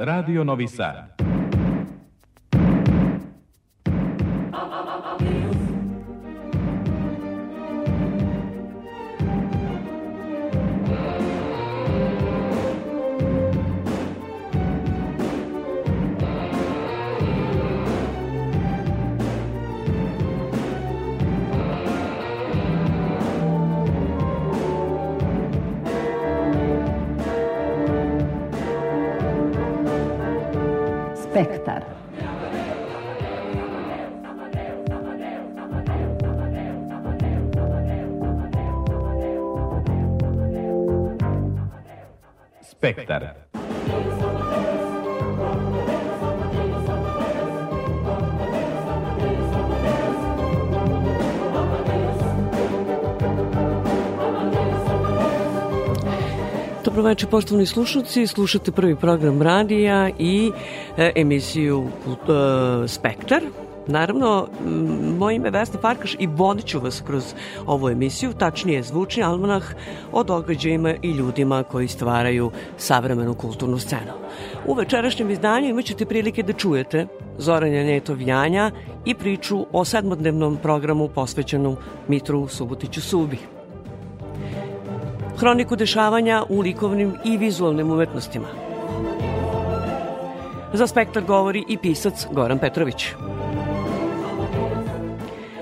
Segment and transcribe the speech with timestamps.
[0.00, 1.27] Radio Novi Sad.
[31.44, 31.86] spectar,
[42.60, 43.37] spectar.
[56.98, 60.50] dobroveče poštovani slušalci, slušate prvi program radija i
[60.96, 63.42] e, emisiju e, Spektar.
[63.86, 64.48] Naravno,
[65.18, 67.34] moje ime je Vesna Farkaš i vodit ću vas kroz
[67.66, 69.62] ovu emisiju, tačnije zvučni almanah
[70.12, 74.12] o događajima i ljudima koji stvaraju savremenu kulturnu scenu.
[74.66, 77.06] U večerašnjem izdanju imat ćete prilike da čujete
[77.38, 78.70] Zoranja Netovljanja
[79.04, 81.76] i priču o sedmodnevnom programu posvećenom
[82.08, 83.57] Mitru Subotiću Subi
[85.38, 88.46] hroniku dešavanja u likovnim i vizualnim umetnostima.
[90.72, 93.06] Za spektar govori i pisac Goran Petrović.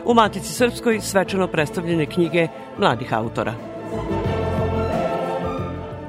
[0.04, 3.54] U Matici Srpskoj svečano predstavljene knjige mladih autora.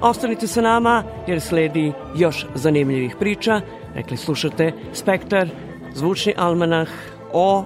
[0.02, 3.62] Ostanite sa nama jer sledi još zanimljivih priča.
[3.96, 5.50] Rekli slušate Spektar,
[5.94, 6.90] zvučni almanah
[7.34, 7.64] o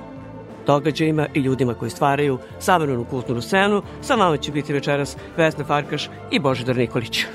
[0.67, 3.81] događajima i ljudima koji stvaraju savremenu kulturnu scenu.
[4.01, 7.25] Sa vama će biti večeras Vesna Farkaš i Božidar Nikolić.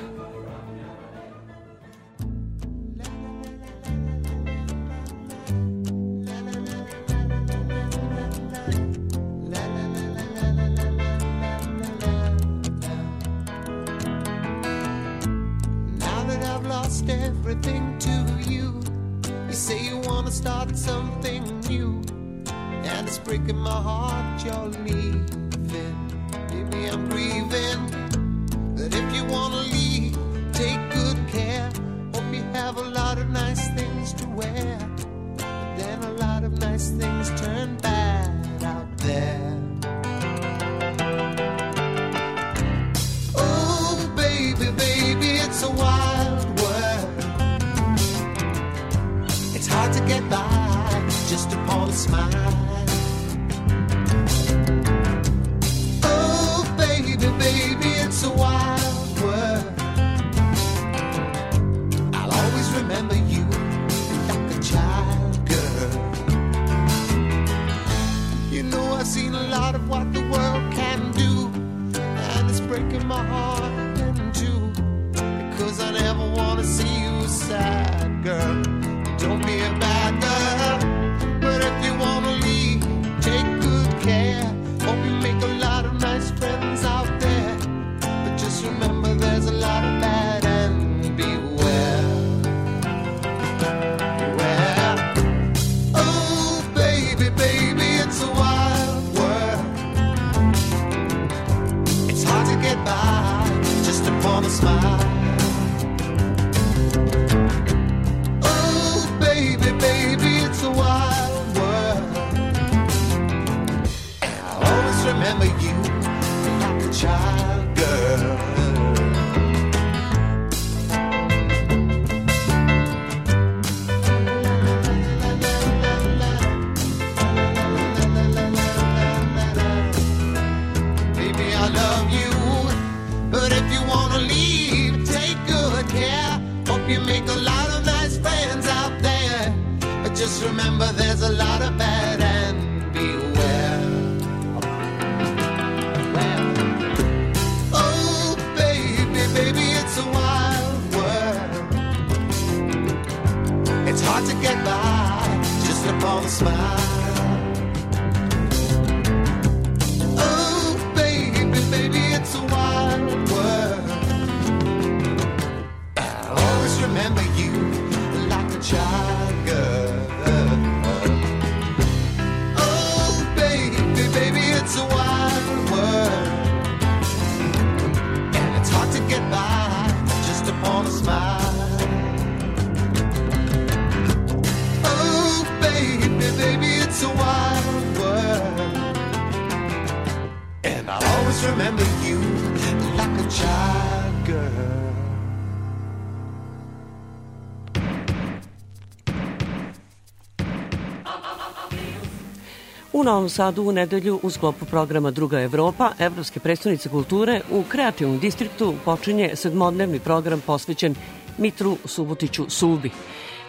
[203.06, 208.74] Novom Sadu u nedelju u sklopu programa Druga Evropa, Evropske predstavnice kulture, u kreativnom distriktu
[208.84, 210.94] počinje sedmodnevni program posvećen
[211.38, 212.90] Mitru Subotiću Subi.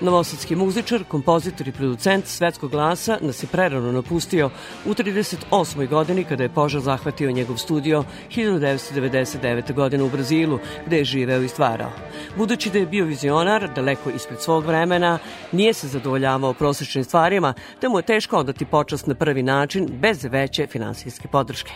[0.02, 4.50] Novosadski muzičar, kompozitor i producent svetskog glasa nas je prerano napustio
[4.86, 5.88] u 38.
[5.90, 8.04] godini kada je požar zahvatio njegov studio
[8.36, 9.74] 1999.
[9.74, 11.92] godine u Brazilu, gde je živeo i stvarao.
[12.38, 15.20] Budući da je bio vizionar, daleko ispred svog vremena,
[15.52, 20.24] nije se zadovoljavao prosečnim stvarima, te mu je teško odati počast na prvi način bez
[20.24, 21.72] veće finansijske podrške.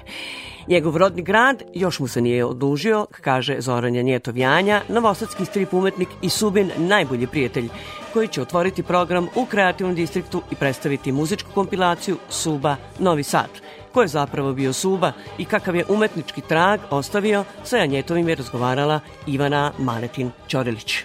[0.68, 6.10] Njegov rodni grad još mu se nije odužio, kaže Zoran Janjetov Janja, novosadski strip umetnik
[6.22, 7.70] i Subin najbolji prijatelj,
[8.14, 13.50] koji će otvoriti program u kreativnom distriktu i predstaviti muzičku kompilaciju Suba Novi Sad.
[13.94, 19.00] Ko je zapravo bio Suba i kakav je umetnički trag ostavio, sa Janjetovim je razgovarala
[19.28, 20.96] Ivana Maletin Ćorilić.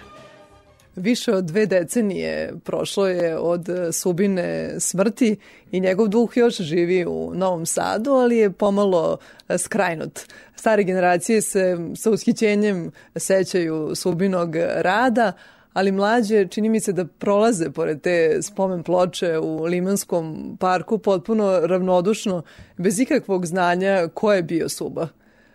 [0.95, 5.37] Više od dve decenije prošlo je od Subine smrti
[5.71, 9.17] i njegov duh još živi u Novom Sadu, ali je pomalo
[9.57, 10.19] skrajnut.
[10.55, 15.31] Stare generacije se sa ushićenjem sećaju Subinog rada,
[15.77, 21.59] ali mlađe čini mi se da prolaze pored te spomen ploče u Limanskom parku potpuno
[21.63, 22.41] ravnodušno,
[22.77, 25.07] bez ikakvog znanja ko je bio Suba.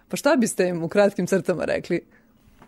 [0.08, 2.00] Pa šta biste im u kratkim crtama rekli?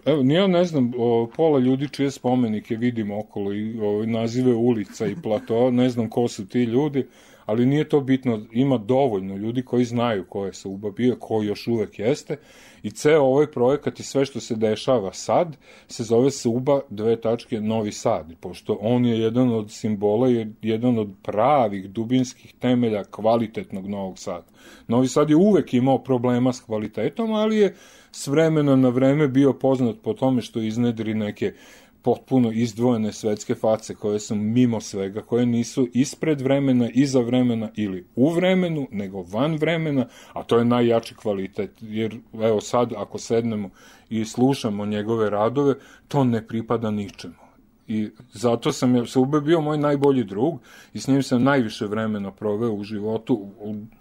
[0.04, 5.06] Evo, ja ne znam, o, pola ljudi čije spomenike vidim okolo i o, nazive ulica
[5.06, 7.06] i plato, ne znam ko su ti ljudi,
[7.46, 11.67] ali nije to bitno, ima dovoljno ljudi koji znaju ko je Suba bio, ko još
[11.67, 12.37] uvek jeste
[12.82, 15.56] i ceo ovaj projekat i sve što se dešava sad
[15.88, 20.99] se zove Suba dve tačke Novi Sad, pošto on je jedan od simbola, je jedan
[20.99, 24.47] od pravih dubinskih temelja kvalitetnog Novog Sada.
[24.88, 27.75] Novi Sad je uvek imao problema s kvalitetom, ali je
[28.12, 31.52] s vremena na vreme bio poznat po tome što iznedri neke
[32.04, 38.06] potpuno izdvojene svetske face koje su mimo svega, koje nisu ispred vremena, iza vremena ili
[38.16, 43.70] u vremenu, nego van vremena, a to je najjači kvalitet, jer evo sad ako sednemo
[44.10, 45.74] i slušamo njegove radove,
[46.08, 47.44] to ne pripada ničemu.
[47.88, 50.60] I zato sam ja, Sube bio moj najbolji drug
[50.94, 53.50] i s njim sam najviše vremena proveo u životu,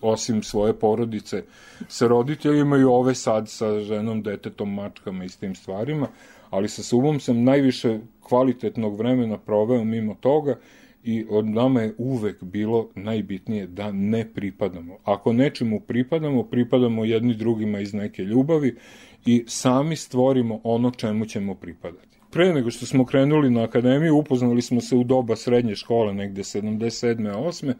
[0.01, 1.44] osim svoje porodice
[1.88, 6.07] sa roditeljima i ove sad sa ženom, detetom, mačkama i s tim stvarima
[6.53, 10.57] ali sa Subom sam najviše kvalitetnog vremena proveo mimo toga
[11.03, 14.97] i od nama je uvek bilo najbitnije da ne pripadamo.
[15.03, 18.75] Ako nečemu pripadamo, pripadamo jedni drugima iz neke ljubavi
[19.25, 22.17] i sami stvorimo ono čemu ćemo pripadati.
[22.31, 26.41] Pre nego što smo krenuli na akademiju, upoznali smo se u doba srednje škole, negde
[26.41, 27.33] 77.
[27.33, 27.73] 8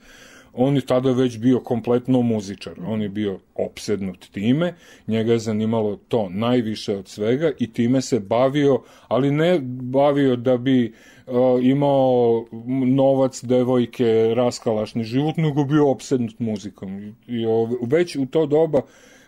[0.53, 4.73] on je tada već bio kompletno muzičar, on je bio opsednut time,
[5.07, 10.57] njega je zanimalo to najviše od svega i time se bavio, ali ne bavio da
[10.57, 10.94] bi
[11.27, 12.45] uh, imao
[12.85, 16.99] novac, devojke, raskalašni život, nego bio opsednut muzikom.
[16.99, 17.45] I, i
[17.85, 18.81] već u to doba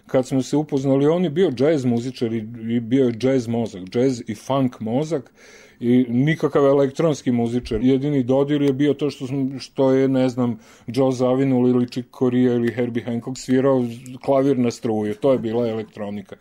[0.08, 2.38] kad smo se upoznali, on je bio džez muzičar i,
[2.76, 5.34] i bio je džez mozak, džez i funk mozak,
[5.80, 7.84] i nikakav elektronski muzičar.
[7.84, 12.10] Jedini dodir je bio to što, smo, što je, ne znam, Joe Zawinul ili Chick
[12.20, 13.86] Corea ili Herbie Hancock svirao
[14.26, 15.16] klavir na struju.
[15.16, 16.36] To je bila elektronika.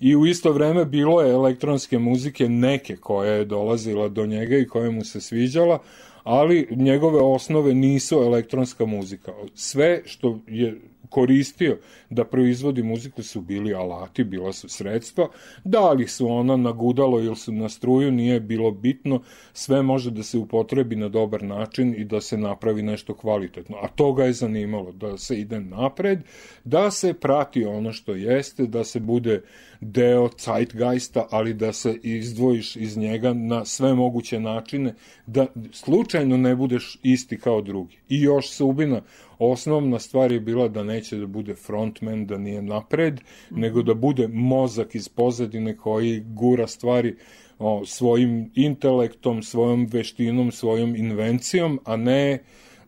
[0.00, 4.66] I u isto vreme bilo je elektronske muzike neke koja je dolazila do njega i
[4.66, 5.78] koja mu se sviđala,
[6.24, 9.32] ali njegove osnove nisu elektronska muzika.
[9.54, 11.78] Sve što je koristio
[12.10, 15.28] da proizvodi muziku su bili alati, bila su sredstva,
[15.64, 19.22] da li su ona na gudalo ili su na struju, nije bilo bitno,
[19.52, 23.76] sve može da se upotrebi na dobar način i da se napravi nešto kvalitetno.
[23.82, 26.18] A to ga je zanimalo, da se ide napred,
[26.64, 29.42] da se prati ono što jeste, da se bude
[29.80, 34.94] deo zeitgeista, ali da se izdvojiš iz njega na sve moguće načine,
[35.26, 37.96] da slučajno ne budeš isti kao drugi.
[38.08, 39.00] I još Subina,
[39.38, 44.28] osnovna stvar je bila da neće da bude frontman, da nije napred, nego da bude
[44.28, 47.16] mozak iz pozadine koji gura stvari
[47.58, 52.38] o, svojim intelektom, svojom veštinom, svojom invencijom, a ne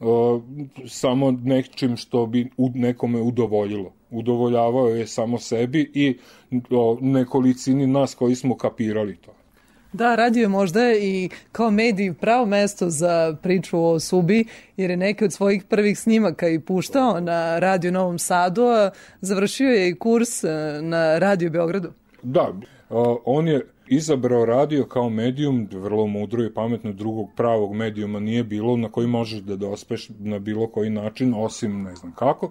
[0.00, 0.40] o,
[0.86, 3.92] samo nečim što bi u, nekome udovoljilo.
[4.10, 6.16] Udovoljavao je samo sebi i
[6.70, 9.39] o, nekolicini nas koji smo kapirali to.
[9.92, 14.44] Da, radio je možda i kao medij pravo mesto za priču o Subi,
[14.76, 19.68] jer je neke od svojih prvih snimaka i puštao na Radio Novom Sadu, a završio
[19.68, 20.48] je i kurs e,
[20.82, 21.92] na Radio Beogradu.
[22.22, 22.52] Da,
[23.24, 28.76] on je izabrao radio kao medijum, vrlo mudro i pametno, drugog pravog medijuma nije bilo
[28.76, 32.50] na koji možeš da dospeš na bilo koji način, osim ne znam kako.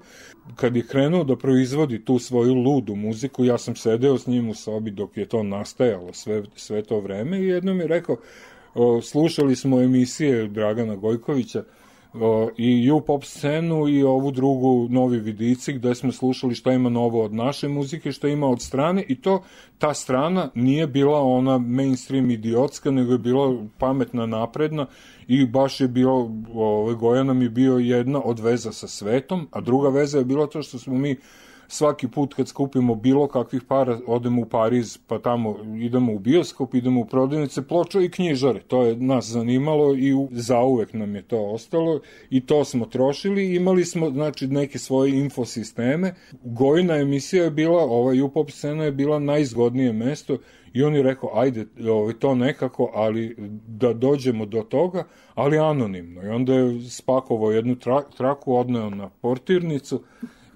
[0.56, 4.54] Kad je krenuo da proizvodi tu svoju ludu muziku, ja sam sedeo s njim u
[4.54, 8.16] sobi dok je to nastajalo sve, sve to vreme i jednom je rekao,
[8.76, 11.64] o, slušali smo emisije Dragana Gojkovića,
[12.58, 17.34] i U-pop scenu i ovu drugu Novi vidici gde smo slušali šta ima novo od
[17.34, 19.44] naše muzike, šta ima od strane i to
[19.78, 24.86] ta strana nije bila ona mainstream idiotska, nego je bila pametna, napredna
[25.28, 29.62] i baš je bilo, ovaj, Gojan nam je bio jedna od veza sa svetom, a
[29.62, 31.16] druga veza je bila to što smo mi
[31.72, 36.74] svaki put kad skupimo bilo kakvih para, odemo u Pariz, pa tamo idemo u bioskop,
[36.74, 38.60] idemo u prodavnice ploča i knjižare.
[38.60, 42.00] To je nas zanimalo i zauvek nam je to ostalo
[42.30, 43.56] i to smo trošili.
[43.56, 46.16] Imali smo znači neke svoje infosisteme.
[46.44, 50.38] Gojna emisija je bila, ova UPOP scena je bila najzgodnije mesto
[50.74, 53.36] i on je rekao, ajde, ovaj, to nekako, ali
[53.68, 55.04] da dođemo do toga,
[55.36, 56.24] ali anonimno.
[56.24, 60.04] I onda je spakovao jednu tra traku, odneo na portirnicu,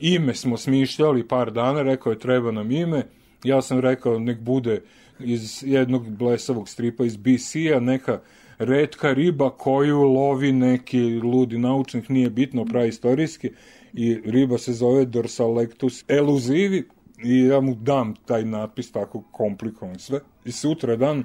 [0.06, 3.04] ime smo smišljali par dana, rekao je treba nam ime,
[3.44, 4.82] ja sam rekao nek bude
[5.20, 8.20] iz jednog blesavog stripa iz BC-a, neka
[8.58, 13.50] redka riba koju lovi neki ludi naučnik, nije bitno, praistorijski,
[13.94, 16.84] i riba se zove Dorsalectus elusivi,
[17.24, 20.20] i ja mu dam taj natpis tako komplikovan sve.
[20.46, 21.24] I sutra dan,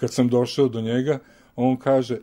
[0.00, 1.18] kad sam došao do njega,
[1.56, 2.18] on kaže,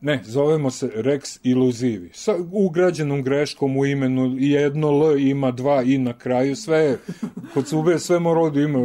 [0.00, 2.10] Ne, zovemo se Rex Illuzivi.
[2.12, 6.98] Sa ugrađenom greškom u imenu jedno L ima dva i na kraju sve
[7.54, 8.78] kod Sube sve mora da ima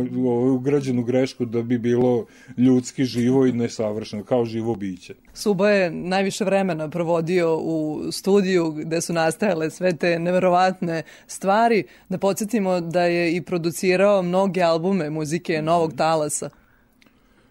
[0.54, 2.26] ugrađenu grešku da bi bilo
[2.58, 5.16] ljudski živo i nesavršeno kao živo biće.
[5.34, 11.84] Suba je najviše vremena provodio u studiju gde su nastajale sve te neverovatne stvari.
[12.10, 16.50] Da podsjetimo da je i producirao mnoge albume muzike Novog talasa.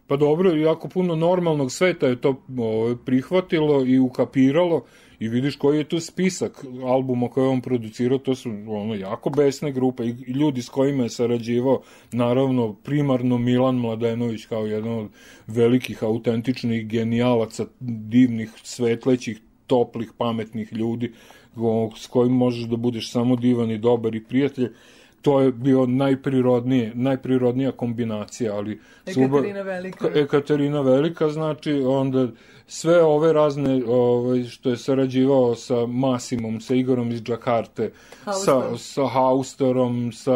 [0.06, 4.84] Pa dobro, jako puno normalnog sveta je to ovaj, prihvatilo i ukapiralo
[5.18, 9.72] i vidiš koji je tu spisak albuma koje on producirao, to su ono, jako besne
[9.72, 11.80] grupe i ljudi s kojima je sarađivao,
[12.12, 15.08] naravno primarno Milan Mladenović kao jedan od
[15.46, 21.12] velikih autentičnih genijalaca, divnih, svetlećih, toplih, pametnih ljudi
[21.96, 24.68] s kojim možeš da budeš samo divan i dobar i prijatelj
[25.22, 30.08] to je bio najprirodnije, najprirodnija kombinacija, ali Ekaterina Suba, Velika.
[30.14, 32.28] Ekaterina Velika, znači onda
[32.66, 37.92] sve ove razne ovaj, što je sarađivao sa Masimom, sa Igorom iz Džakarte,
[38.44, 40.32] sa, sa Hausterom, sa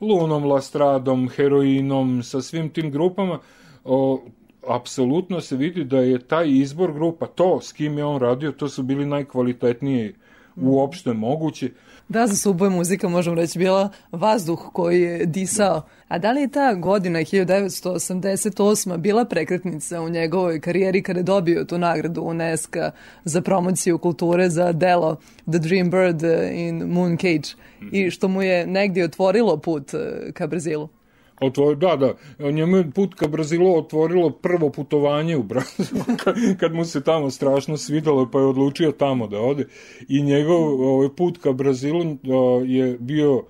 [0.00, 3.38] Lunom Lastradom, Heroinom, sa svim tim grupama,
[3.84, 4.22] o,
[4.68, 8.68] apsolutno se vidi da je taj izbor grupa, to s kim je on radio, to
[8.68, 10.14] su bili najkvalitetniji
[10.56, 11.72] uopšte mogući.
[12.08, 15.82] Da, za Suboj muzika, možemo reći, bila vazduh koji je disao.
[16.08, 18.96] A da li je ta godina 1988.
[18.96, 22.90] bila prekretnica u njegovoj karijeri kada je dobio tu nagradu UNESCO
[23.24, 25.16] za promociju kulture za delo
[25.50, 26.22] The Dream Bird
[26.52, 27.48] in Moon Cage
[27.92, 30.88] i što mu je negdje otvorilo put eh, ka Brazilu?
[31.40, 32.14] Otvor, da, da.
[32.50, 36.04] Njemu je put ka Brazilu otvorilo prvo putovanje u Brazilu,
[36.60, 39.66] kad mu se tamo strašno svidalo, pa je odlučio tamo da ode.
[40.08, 42.16] I njegov ovaj, put ka Brazilu
[42.64, 43.44] je bio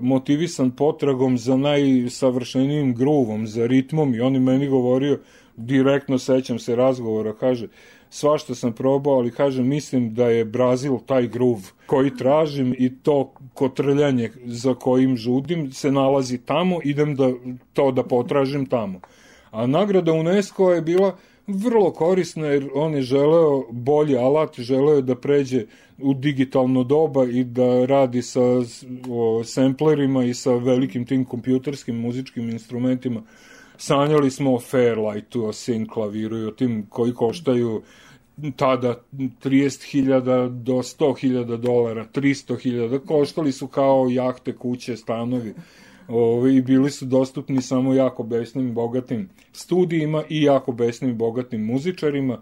[0.00, 5.18] motivisan potragom za najsavršenijim gruvom, za ritmom i on je meni govorio,
[5.56, 7.68] direktno sećam se razgovora, kaže,
[8.10, 13.34] svašta sam probao, ali kažem, mislim da je Brazil taj gruv koji tražim i to
[13.54, 17.32] kotrljanje za kojim žudim se nalazi tamo, idem da
[17.72, 19.00] to da potražim tamo.
[19.50, 21.16] A nagrada UNESCO je bila
[21.46, 25.66] vrlo korisna jer on je želeo bolji alat, želeo je da pređe
[25.98, 28.40] u digitalno doba i da radi sa
[29.10, 33.22] o, samplerima i sa velikim tim kompjuterskim muzičkim instrumentima
[33.76, 37.82] sanjali smo o Fairlightu, o Sin klaviru i o tim koji koštaju
[38.56, 45.54] tada 30.000 do 100.000 dolara, 300.000, koštali su kao jahte, kuće, stanovi.
[46.08, 51.14] Ove, i bili su dostupni samo jako besnim i bogatim studijima i jako besnim i
[51.14, 52.38] bogatim muzičarima,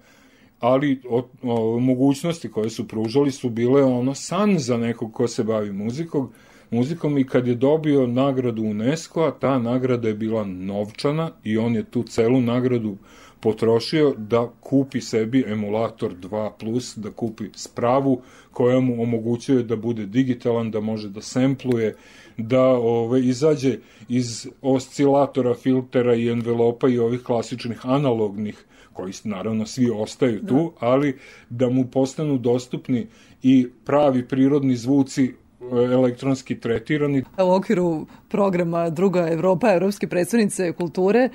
[0.60, 5.44] ali o, o, mogućnosti koje su pružali su bile ono san za nekog ko se
[5.44, 6.32] bavi muzikom,
[6.70, 7.18] muzikom.
[7.18, 12.02] I kad je dobio nagradu UNESCO-a, ta nagrada je bila novčana i on je tu
[12.02, 12.96] celu nagradu
[13.40, 20.70] potrošio da kupi sebi emulator 2+, da kupi spravu koja mu omogućuje da bude digitalan,
[20.70, 21.96] da može da sempluje,
[22.36, 23.78] da ove, izađe
[24.08, 30.86] iz oscilatora, filtera i envelopa i ovih klasičnih analognih koji naravno svi ostaju tu, da.
[30.86, 31.18] ali
[31.50, 33.06] da mu postanu dostupni
[33.42, 35.32] i pravi prirodni zvuci
[35.70, 37.22] elektronski tretirani.
[37.38, 41.30] U okviru programa Druga Evropa, Evropske predstavnice kulture, e,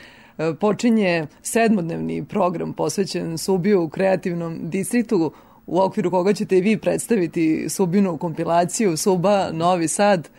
[0.60, 5.32] počinje sedmodnevni program posvećen Subiju u kreativnom distriktu
[5.68, 10.30] u okviru koga ćete i vi predstaviti Subinu kompilaciju Suba Novi Sad.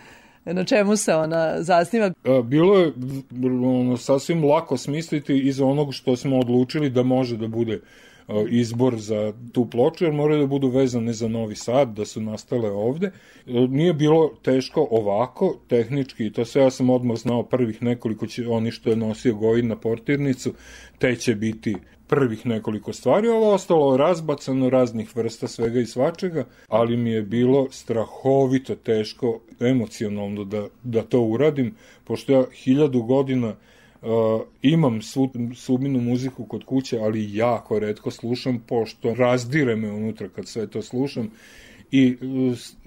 [0.44, 2.06] Na čemu se ona zasniva?
[2.06, 2.92] E, bilo je
[3.64, 7.80] ono, sasvim lako smisliti iz onog što smo odlučili da može da bude E,
[8.48, 12.70] izbor za tu ploču, jer moraju da budu vezane za Novi Sad, da su nastale
[12.70, 13.10] ovde.
[13.46, 18.70] Nije bilo teško ovako, tehnički, to sve ja sam odmah znao prvih nekoliko, će, oni
[18.70, 20.52] što je nosio Gojin na portirnicu,
[20.98, 21.76] te će biti
[22.08, 27.66] prvih nekoliko stvari, ovo ostalo razbacano raznih vrsta svega i svačega, ali mi je bilo
[27.70, 33.54] strahovito teško emocionalno da, da to uradim, pošto ja hiljadu godina
[34.06, 40.28] Uh, imam svu, subinu muziku kod kuće, ali jako redko slušam, pošto razdire me unutra
[40.28, 41.30] kad sve to slušam
[41.90, 42.16] i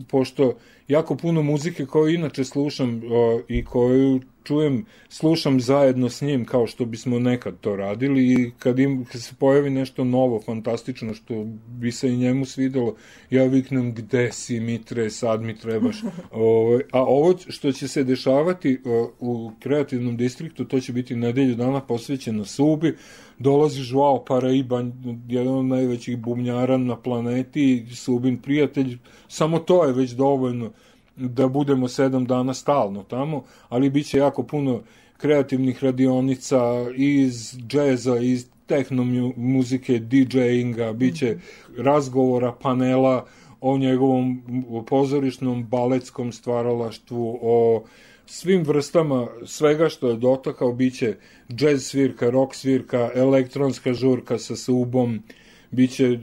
[0.07, 6.45] pošto jako puno muzike koju inače slušam uh, i koju čujem, slušam zajedno s njim
[6.45, 11.13] kao što bismo nekad to radili i kad, im, kad se pojavi nešto novo, fantastično
[11.13, 12.95] što bi se i njemu svidelo,
[13.29, 15.95] ja viknem gde si Mitre, sad mi trebaš.
[16.31, 21.55] O, a ovo što će se dešavati o, u kreativnom distriktu, to će biti nedelju
[21.55, 22.95] dana posvećeno Subi,
[23.39, 24.83] dolazi Joao Paraiba,
[25.27, 30.71] jedan od najvećih bumnjara na planeti, Subin prijatelj, samo to je već dovoljno
[31.15, 34.81] da budemo sedam dana stalno tamo, ali bit će jako puno
[35.17, 36.61] kreativnih radionica
[36.95, 39.03] iz džeza, iz tehno
[39.35, 41.37] muzike, DJ-inga, bit će
[41.77, 43.25] razgovora, panela
[43.61, 44.41] o njegovom
[44.87, 47.83] pozorišnom baletskom stvaralaštvu, o
[48.29, 51.15] svim vrstama svega što je dotakao, bit će
[51.49, 55.23] džez svirka, rock svirka, elektronska žurka sa subom,
[55.71, 56.19] biće uh,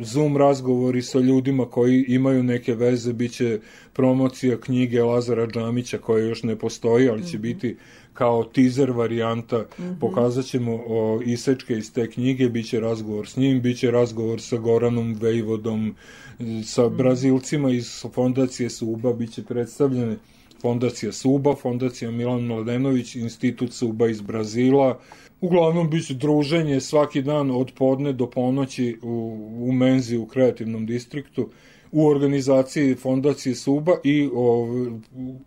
[0.00, 3.60] Zoom razgovori sa ljudima koji imaju neke veze, biće
[3.92, 7.42] promocija knjige Lazara Džamića koja još ne postoji, ali će mm -hmm.
[7.42, 7.76] biti
[8.14, 9.98] kao teaser varijanta, mm -hmm.
[10.00, 14.40] pokazat ćemo o, isečke iz te knjige, bit će razgovor s njim, bit će razgovor
[14.40, 15.94] sa Goranom Vejvodom,
[16.64, 16.96] sa mhm.
[16.96, 20.16] Brazilcima iz fondacije Suba, bit će predstavljene
[20.66, 24.98] fondacija Suba, fondacija Milan Mladenović, institut Suba iz Brazila,
[25.40, 31.48] Uglavnom biće druženje svaki dan od podne do ponoći u, u menzi u kreativnom distriktu
[31.92, 34.68] u organizaciji fondacije Suba i o,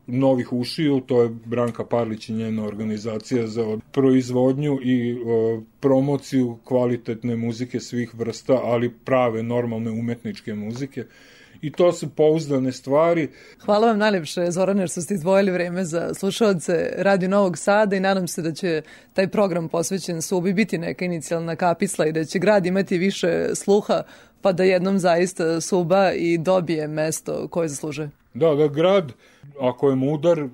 [0.08, 7.36] Novih ušiju, to je Branka Parlić i njena organizacija za proizvodnju i o, promociju kvalitetne
[7.36, 11.06] muzike svih vrsta, ali prave normalne umetničke muzike
[11.62, 13.30] i to su pouzdane stvari.
[13.66, 18.28] Hvala vam najljepše, Zorane, što ste izdvojili vreme za slušalce Radio Novog Sada i nadam
[18.28, 18.82] se da će
[19.14, 24.04] taj program posvećen Subi biti neka inicijalna kapisla i da će grad imati više sluha
[24.42, 28.10] pa da jednom zaista Suba i dobije mesto koje zaslužuje.
[28.34, 29.12] Da, da grad,
[29.60, 30.48] ako je mudar,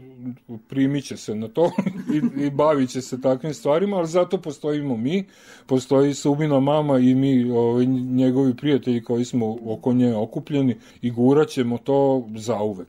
[0.67, 1.71] primit će se na to
[2.15, 5.25] i, i bavit će se takvim stvarima, ali zato postojimo mi,
[5.65, 11.47] postoji Subina mama i mi, ovaj, njegovi prijatelji koji smo oko nje okupljeni i gurat
[11.47, 12.87] ćemo to zauvek.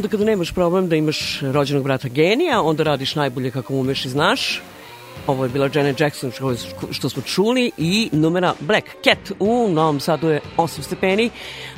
[0.00, 4.08] Onda kada nemaš problem da imaš rođenog brata genija, onda radiš najbolje kako umeš i
[4.08, 4.62] znaš.
[5.26, 6.32] Ovo je bila Janet Jackson
[6.90, 11.30] što, smo čuli i numera Black Cat u Novom Sadu je 8 stepeni,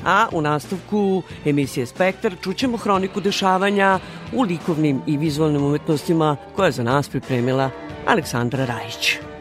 [0.04, 3.98] a u nastavku emisije Spektar čućemo hroniku dešavanja
[4.32, 7.70] u likovnim i vizualnim umetnostima koja je za nas pripremila
[8.06, 9.31] Aleksandra Rajić.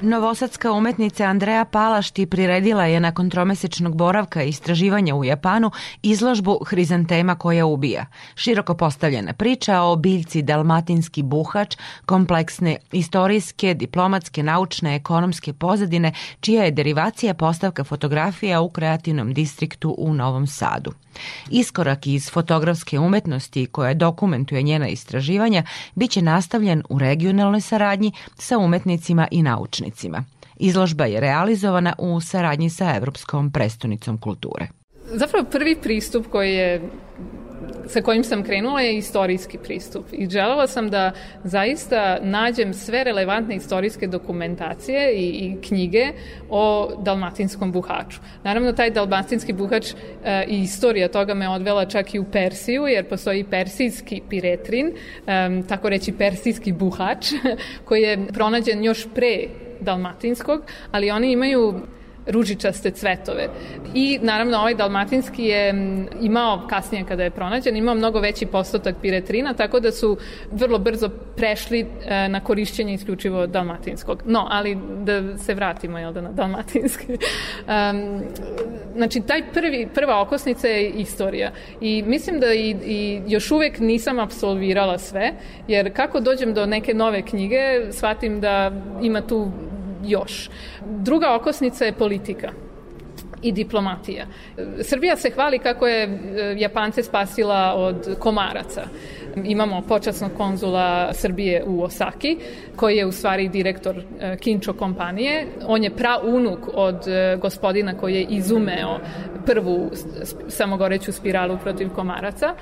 [0.00, 5.70] Novosadska umetnica Andreja Palašti priredila je nakon tromesečnog boravka i istraživanja u Japanu
[6.02, 8.06] izložbu Hrizantema koja ubija.
[8.34, 16.70] Široko postavljena priča o biljci dalmatinski buhač, kompleksne istorijske, diplomatske, naučne, ekonomske pozadine, čija je
[16.70, 20.92] derivacija postavka fotografija u kreativnom distriktu u Novom Sadu.
[21.50, 25.62] Iskorak iz fotografske umetnosti koja dokumentuje njena istraživanja
[25.94, 29.87] biće nastavljen u regionalnoj saradnji sa umetnicima i naučnicima.
[30.56, 34.68] Izložba je realizovana u saradnji sa Evropskom prestonicom kulture.
[35.12, 36.80] Zapravo prvi pristup koji je
[37.88, 41.12] sa kojim sam krenula je istorijski pristup i želela sam da
[41.44, 46.12] zaista nađem sve relevantne istorijske dokumentacije i, i knjige
[46.50, 48.20] o dalmatinskom buhaču.
[48.44, 49.92] Naravno, taj dalmatinski buhač
[50.24, 54.92] e, i istorija toga me odvela čak i u Persiju, jer postoji persijski piretrin,
[55.26, 57.32] e, tako reći persijski buhač,
[57.86, 59.38] koji je pronađen još pre
[59.80, 61.80] dalmatinskog, ali oni imaju
[62.28, 63.48] ružičaste cvetove.
[63.94, 65.74] I naravno ovaj dalmatinski je
[66.20, 70.16] imao kasnije kada je pronađen, imao mnogo veći postotak piretrina, tako da su
[70.50, 74.22] vrlo brzo prešli e, na korišćenje isključivo dalmatinskog.
[74.26, 77.12] No, ali da se vratimo jel da, na dalmatinski.
[77.12, 78.20] um,
[78.96, 81.50] znači, taj prvi, prva okosnica je istorija.
[81.80, 85.32] I mislim da i, i još uvek nisam absolvirala sve,
[85.68, 89.50] jer kako dođem do neke nove knjige, shvatim da ima tu
[90.04, 90.50] još.
[90.80, 92.52] Druga okosnica je politika
[93.42, 94.26] i diplomatija.
[94.82, 98.82] Srbija se hvali kako je e, Japance spasila od komaraca.
[99.44, 102.38] Imamo počasnog konzula Srbije u Osaki,
[102.76, 105.46] koji je u stvari direktor e, Kinčo kompanije.
[105.66, 108.98] On je praunuk od e, gospodina koji je izumeo
[109.46, 109.90] prvu
[110.48, 112.54] samogoreću spiralu protiv komaraca,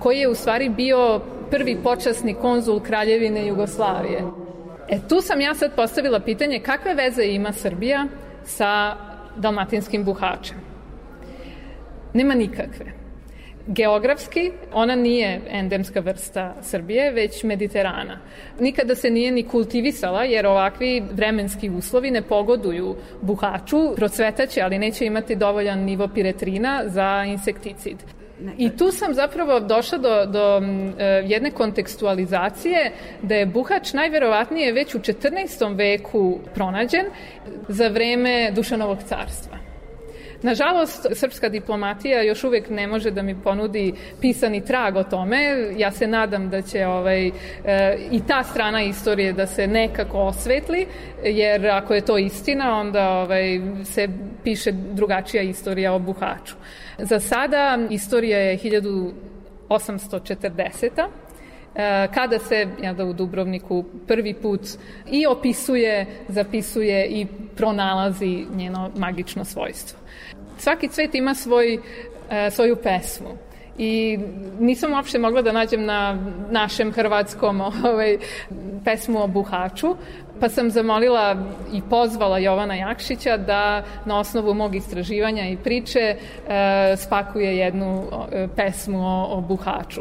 [0.00, 1.20] koji je u stvari bio
[1.50, 4.45] prvi počasni konzul Kraljevine Jugoslavije.
[4.88, 8.06] E tu sam ja sad postavila pitanje kakve veze ima Srbija
[8.44, 8.96] sa
[9.36, 10.56] dalmatinskim buhačem.
[12.14, 12.92] Nema nikakve.
[13.66, 18.18] Geografski ona nije endemska vrsta Srbije, već Mediterana.
[18.60, 25.06] Nikada se nije ni kultivisala jer ovakvi vremenski uslovi ne pogoduju buhaču, procvetaće, ali neće
[25.06, 27.96] imati dovoljan nivo piretrina za insekticid.
[28.58, 30.62] I tu sam zapravo došla do, do
[30.98, 35.76] e, jedne kontekstualizacije da je buhač najverovatnije već u 14.
[35.76, 37.06] veku pronađen
[37.68, 39.65] za vreme Dušanovog carstva.
[40.46, 45.38] Nažalost, srpska diplomatija još uvek ne može da mi ponudi pisani trag o tome.
[45.76, 47.32] Ja se nadam da će ovaj, e,
[48.10, 50.86] i ta strana istorije da se nekako osvetli,
[51.24, 54.08] jer ako je to istina, onda ovaj, se
[54.44, 56.54] piše drugačija istorija o Buhaču.
[56.98, 61.08] Za sada istorija je 1840
[61.74, 64.60] e, kada se ja da u Dubrovniku prvi put
[65.10, 70.05] i opisuje, zapisuje i pronalazi njeno magično svojstvo.
[70.58, 71.78] Svaki cvet ima svoj,
[72.30, 73.46] e, svoju pesmu
[73.78, 74.18] i
[74.60, 76.18] nisam uopšte mogla da nađem na
[76.50, 78.18] našem hrvatskom ovaj,
[78.84, 79.96] pesmu o Buhaču,
[80.40, 81.36] pa sam zamolila
[81.72, 86.16] i pozvala Jovana Jakšića da na osnovu mog istraživanja i priče e,
[86.96, 90.00] spakuje jednu e, pesmu o, o Buhaču.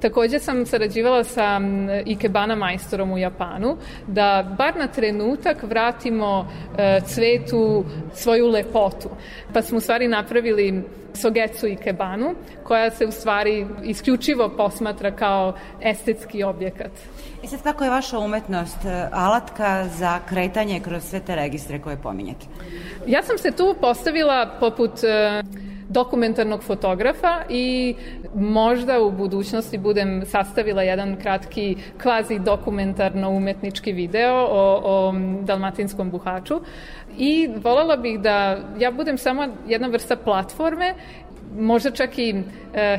[0.00, 1.60] Takođe sam sarađivala sa
[2.06, 7.84] Ikebana majstorom u Japanu da bar na trenutak vratimo e, cvetu
[8.14, 9.08] svoju lepotu.
[9.52, 10.82] Pa smo u stvari napravili
[11.14, 12.34] Sogetsu Ikebanu
[12.64, 16.92] koja se u stvari isključivo posmatra kao estetski objekat.
[17.42, 21.96] I sad kako je vaša umetnost e, alatka za kretanje kroz sve te registre koje
[21.96, 22.46] pominjete?
[23.06, 27.94] Ja sam se tu postavila poput uh, dokumentarnog fotografa i
[28.34, 36.60] možda u budućnosti budem sastavila jedan kratki kvazi dokumentarno umetnički video o, o dalmatinskom buhaču
[37.18, 40.94] i volela bih da ja budem samo jedna vrsta platforme,
[41.58, 42.44] možda čak i uh,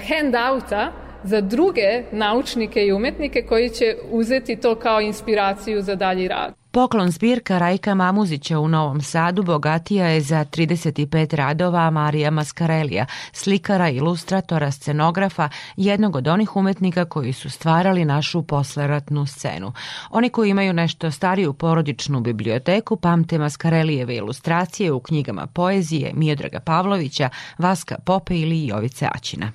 [0.09, 0.91] handouta
[1.23, 6.60] za druge naučnike i umetnike koji će uzeti to kao inspiraciju za dalji rad.
[6.73, 13.89] Poklon zbirka Rajka Mamuzića u Novom Sadu bogatija je za 35 radova Marija Maskarelija, slikara,
[13.89, 19.73] ilustratora, scenografa, jednog od onih umetnika koji su stvarali našu posleratnu scenu.
[20.09, 27.29] Oni koji imaju nešto stariju porodičnu biblioteku pamte Maskarelijeve ilustracije u knjigama poezije Miodraga Pavlovića,
[27.57, 29.51] Vaska Pope ili Jovice Aćina.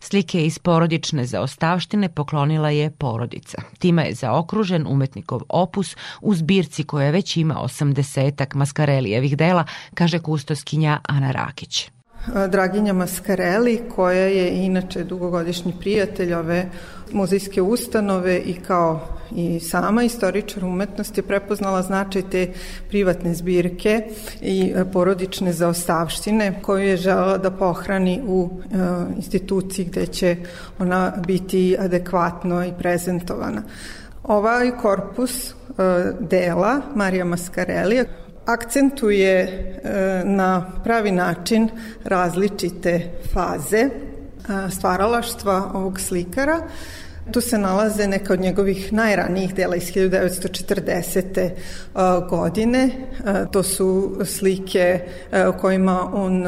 [0.00, 3.62] Slike iz porodične zaostavštine poklonila je porodica.
[3.78, 10.98] Tima je zaokružen umetnikov opus u zbirci koja već ima 80-ak Maskarelijevih dela, kaže kustoskinja
[11.08, 11.90] Ana Rakić.
[12.48, 16.64] Draginja Maskareli, koja je inače dugogodišnji prijatelj ove
[17.12, 19.00] muzejske ustanove i kao
[19.36, 22.52] i sama istoričar umetnosti prepoznala značaj te
[22.88, 24.02] privatne zbirke
[24.40, 28.76] i porodične zaostavštine koju je žela da pohrani u e,
[29.16, 30.36] instituciji gde će
[30.78, 33.62] ona biti adekvatno i prezentovana.
[34.24, 35.59] Ovaj korpus e,
[36.20, 38.04] dela Marija Maskareli
[38.46, 41.68] akcentuje e, na pravi način
[42.04, 43.90] različite faze e,
[44.70, 46.60] stvaralaštva ovog slikara.
[47.32, 51.40] Tu se nalaze neka od njegovih najranijih dela iz 1940.
[51.40, 51.50] E,
[52.30, 52.90] godine.
[53.52, 55.00] To su slike
[55.48, 56.44] u kojima on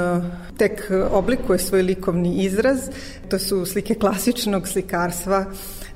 [0.59, 2.79] tek oblikuje svoj likovni izraz.
[3.29, 5.45] To su slike klasičnog slikarstva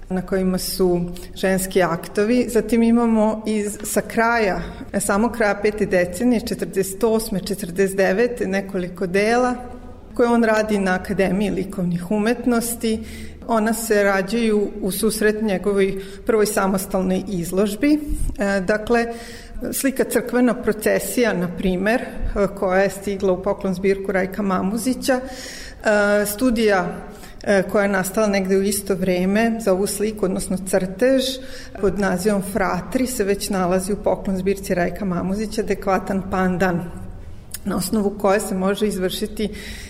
[0.08, 1.00] na kojima su
[1.34, 2.46] ženski aktovi.
[2.48, 4.60] Zatim imamo iz, sa kraja,
[5.00, 7.00] samo kraja pete decenije, 48.
[7.00, 8.46] 49.
[8.46, 9.54] nekoliko dela
[10.14, 13.00] koje on radi na Akademiji likovnih umetnosti.
[13.46, 15.94] Ona se rađaju u susret njegovoj
[16.26, 17.98] prvoj samostalnoj izložbi.
[18.38, 19.06] E, dakle,
[19.72, 22.06] slika crkvena procesija, na primer, e,
[22.58, 27.15] koja je stigla u poklon zbirku Rajka Mamuzića, e, studija E,
[27.72, 31.24] koja je nastala negde u isto vreme za ovu sliku, odnosno crtež
[31.80, 36.90] pod nazivom Fratri se već nalazi u poklon zbirci Rajka Mamuzića, adekvatan pandan
[37.64, 39.48] na osnovu koje se može izvršiti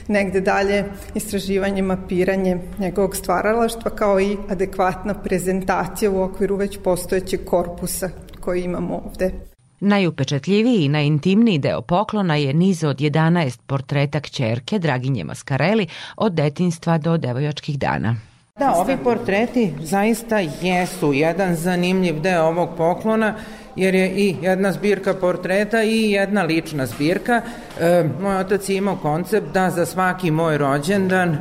[0.09, 8.11] negde dalje istraživanje, mapiranje njegovog stvaralaštva kao i adekvatna prezentacija u okviru već postojećeg korpusa
[8.41, 9.56] koji imamo ovde.
[9.81, 15.87] Najupečatljiviji i najintimniji deo poklona je niz od 11 portreta kćerke Draginje Maskareli
[16.17, 18.17] od detinstva do devojačkih dana.
[18.59, 23.35] Da, ovi portreti zaista jesu jedan zanimljiv deo ovog poklona,
[23.77, 27.43] jer je i jedna zbirka portreta i jedna lična zbirka.
[27.81, 31.37] E, moj otac je imao koncept da za svaki moj rođendan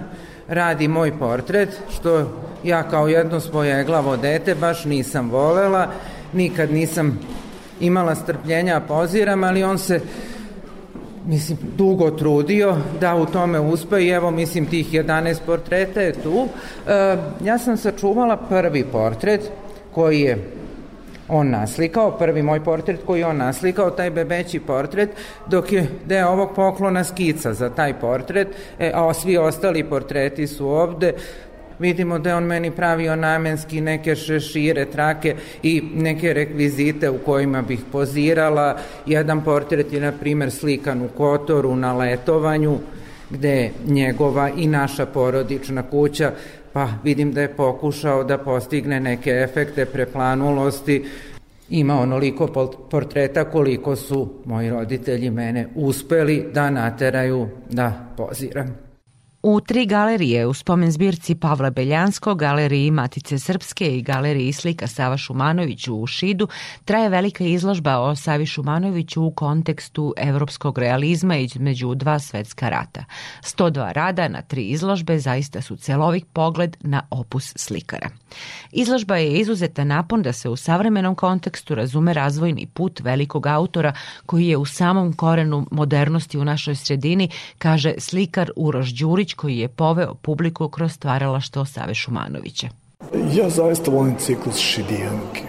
[0.47, 5.87] radi moj portret, što ja kao jedno svoje glavo dete baš nisam volela,
[6.33, 7.19] nikad nisam
[7.79, 10.01] imala strpljenja poziram, ali on se
[11.27, 16.47] mislim, dugo trudio da u tome uspe i evo, mislim, tih 11 portreta je tu.
[16.87, 19.51] E, ja sam sačuvala prvi portret
[19.93, 20.37] koji je
[21.27, 25.09] on naslikao, prvi moj portret koji on naslikao, taj bebeći portret,
[25.47, 28.47] dok je deo ovog poklona skica za taj portret,
[28.79, 31.13] e, a svi ostali portreti su ovde,
[31.79, 37.61] Vidimo da je on meni pravio namenski neke šešire, trake i neke rekvizite u kojima
[37.61, 38.77] bih pozirala.
[39.05, 42.77] Jedan portret je, na primer, slikan u Kotoru na letovanju,
[43.29, 46.31] gde je njegova i naša porodična kuća,
[46.73, 51.05] pa vidim da je pokušao da postigne neke efekte preplanulosti,
[51.69, 52.47] ima onoliko
[52.89, 58.84] portreta koliko su moji roditelji mene uspeli da nateraju da poziram.
[59.47, 65.17] U tri galerije u spomen zbirci Pavla Beljanskog, galeriji Matice Srpske i galeriji slika Sava
[65.17, 66.47] Šumanoviću u Šidu
[66.85, 73.05] traje velika izložba o Savi Šumanoviću u kontekstu evropskog realizma između dva svetska rata.
[73.41, 78.09] 102 rada na tri izložbe zaista su celovik pogled na opus slikara.
[78.71, 83.93] Izložba je izuzeta napon da se u savremenom kontekstu razume razvojni put velikog autora
[84.25, 89.67] koji je u samom korenu modernosti u našoj sredini, kaže slikar Uroš Đurić koji je
[89.67, 92.67] poveo publiku kroz stvaralaštvo Save Šumanovića.
[93.33, 95.41] Ja zaista volim ciklus Šidijanke.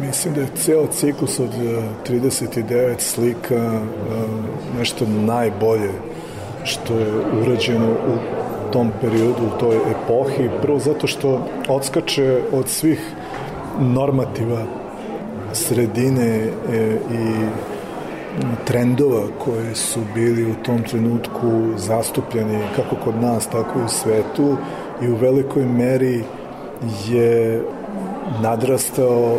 [0.00, 1.50] Mislim da je ceo ciklus od
[2.08, 3.80] 39 e, slika e,
[4.78, 5.92] nešto najbolje
[6.64, 8.38] što je urađeno u
[8.72, 10.50] tom periodu, u toj epohi.
[10.62, 13.00] Prvo zato što odskače od svih
[13.80, 14.64] normativa
[15.52, 16.50] sredine e,
[17.12, 17.46] i
[18.64, 24.56] trendova koje su bili u tom trenutku zastupljeni kako kod nas, tako i u svetu
[25.02, 26.24] i u velikoj meri
[27.08, 27.62] je
[28.42, 29.38] nadrastao,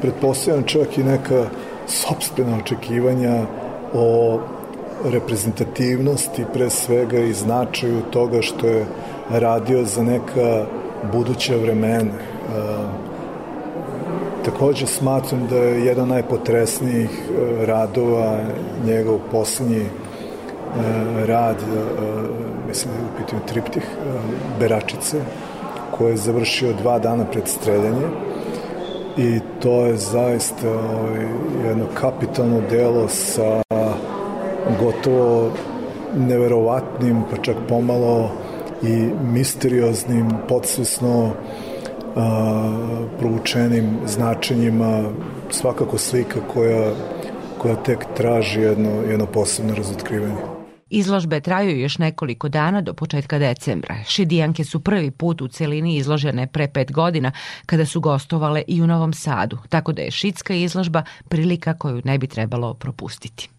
[0.00, 1.44] pretpostavljam čak i neka
[1.86, 3.42] sobstvena očekivanja
[3.94, 4.38] o
[5.04, 8.86] reprezentativnosti pre svega i značaju toga što je
[9.30, 10.66] radio za neka
[11.12, 12.12] buduća vremena.
[14.44, 18.38] Takođe smatram da je jedan najpotresnijih e, radova
[18.86, 19.88] njegov poslednji e,
[21.26, 21.64] rad, e,
[22.68, 23.86] mislim da je u triptih,
[24.60, 25.16] Beračice,
[25.90, 28.06] koje je završio dva dana pred streljanje.
[29.16, 31.26] I to je zaista ovaj,
[31.68, 33.62] jedno kapitalno delo sa
[34.80, 35.50] gotovo
[36.16, 38.30] neverovatnim, pa čak pomalo
[38.82, 41.32] i misterioznim, podsvesno
[43.18, 45.02] proučenim značenjima,
[45.50, 46.92] svakako slika koja,
[47.58, 50.54] koja tek traži jedno, jedno posebno razotkrivanje.
[50.90, 53.96] Izložbe traju još nekoliko dana do početka decembra.
[54.08, 57.32] Šidijanke su prvi put u celini izložene pre pet godina
[57.66, 62.18] kada su gostovale i u Novom Sadu, tako da je šitska izložba prilika koju ne
[62.18, 63.53] bi trebalo propustiti.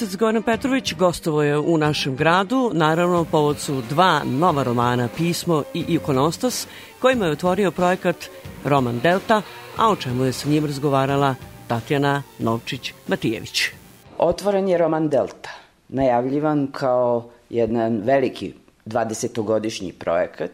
[0.00, 5.62] Pisac Goran Petrović gostovo je u našem gradu, naravno povod su dva nova romana, Pismo
[5.74, 6.66] i Ikonostas,
[7.00, 8.16] kojima je otvorio projekat
[8.64, 9.42] Roman Delta,
[9.76, 11.34] a o čemu je sa njim razgovarala
[11.68, 13.68] Tatjana Novčić-Matijević.
[14.18, 15.50] Otvoren je roman Delta,
[15.88, 18.54] najavljivan kao jedan veliki
[18.86, 20.50] 20-godišnji projekat,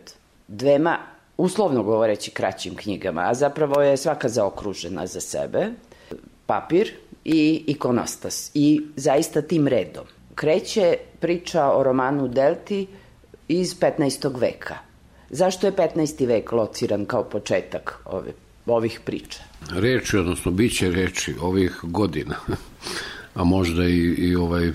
[0.49, 0.99] dvema
[1.36, 5.66] uslovno govoreći kraćim knjigama, a zapravo je svaka zaokružena za sebe,
[6.47, 6.92] papir
[7.28, 10.04] i ikonostas i zaista tim redom.
[10.34, 12.86] Kreće priča o romanu Delti
[13.48, 14.40] iz 15.
[14.40, 14.74] veka.
[15.30, 16.26] Zašto je 15.
[16.26, 18.32] vek lociran kao početak ove,
[18.66, 19.42] ovih priča?
[19.70, 22.36] Reči, odnosno biće reči ovih godina,
[23.38, 24.72] a možda i, i ovaj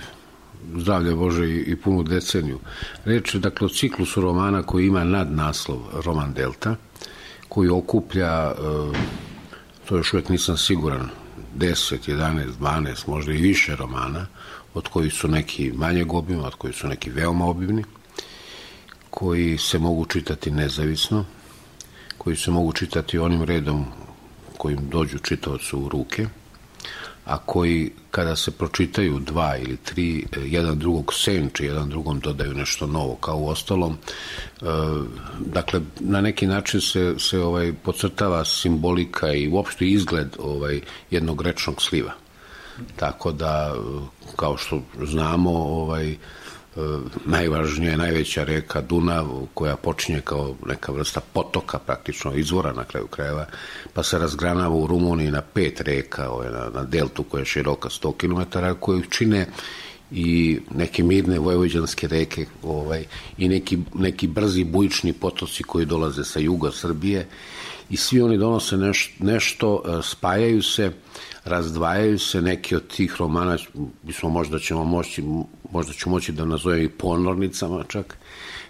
[0.75, 2.59] zdravlje Bože i, i punu deceniju.
[3.05, 6.75] Reč je dakle o ciklusu romana koji ima nadnaslov Roman Delta,
[7.49, 8.53] koji okuplja, e,
[9.85, 11.09] to još uvijek nisam siguran,
[11.57, 14.27] 10, 11, 12, možda i više romana,
[14.73, 17.83] od koji su neki manjeg obima, od koji su neki veoma obimni,
[19.09, 21.25] koji se mogu čitati nezavisno,
[22.17, 23.85] koji se mogu čitati onim redom
[24.57, 26.27] kojim dođu čitavcu u ruke,
[27.25, 32.87] a koji kada se pročitaju dva ili tri, jedan drugog senče, jedan drugom dodaju nešto
[32.87, 33.97] novo, kao u ostalom.
[34.61, 34.65] E,
[35.39, 41.81] dakle, na neki način se, se ovaj podcrtava simbolika i uopšte izgled ovaj jednog rečnog
[41.81, 42.11] sliva.
[42.95, 43.75] Tako da,
[44.35, 46.15] kao što znamo, ovaj,
[47.25, 53.45] Najvažnija, najveća reka Dunav koja počinje kao neka vrsta potoka praktično izvora na kraju krajeva
[53.93, 57.89] pa se razgranava u Rumuniji na pet reka ovaj, na, na deltu koja je široka
[57.89, 59.47] 100 km koju čine
[60.11, 63.05] i neke mirne vojvođanske reke ovaj,
[63.37, 67.27] i neki, neki brzi bujični potoci koji dolaze sa juga Srbije.
[67.89, 70.91] I svi oni donose neš, nešto, spajaju se
[71.45, 73.57] razdvajaju se neki od tih romana,
[74.03, 75.23] bismo možda ćemo moći,
[75.71, 78.17] možda ću moći da nazovem i ponornicama čak,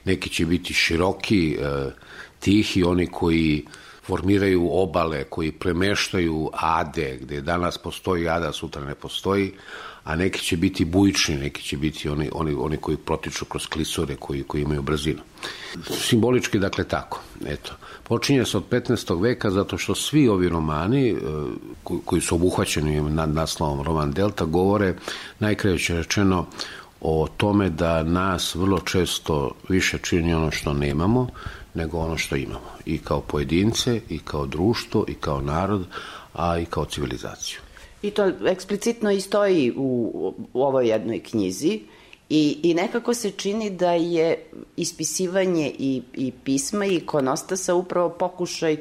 [0.05, 1.91] neki će biti široki, e,
[2.39, 3.65] tihi, oni koji
[4.03, 9.53] formiraju obale, koji premeštaju ade, gde danas postoji ada, sutra ne postoji,
[10.03, 14.15] a neki će biti bujični, neki će biti oni, oni, oni koji protiču kroz klisore,
[14.15, 15.21] koji, koji imaju brzinu.
[15.89, 17.21] Simbolički, dakle, tako.
[17.45, 17.73] Eto.
[18.03, 19.21] Počinje se od 15.
[19.21, 21.15] veka zato što svi ovi romani e,
[22.05, 24.95] koji su obuhvaćeni nad naslovom Roman Delta govore
[25.39, 26.45] najkraće rečeno
[27.01, 31.27] o tome da nas vrlo često više čini ono što nemamo
[31.73, 32.71] nego ono što imamo.
[32.85, 35.85] I kao pojedince, i kao društvo, i kao narod,
[36.33, 37.59] a i kao civilizaciju.
[38.01, 41.81] I to eksplicitno i stoji u, u ovoj jednoj knjizi.
[42.33, 44.43] I, I nekako se čini da je
[44.77, 48.77] ispisivanje i, i pisma i ikonostasa upravo pokušaj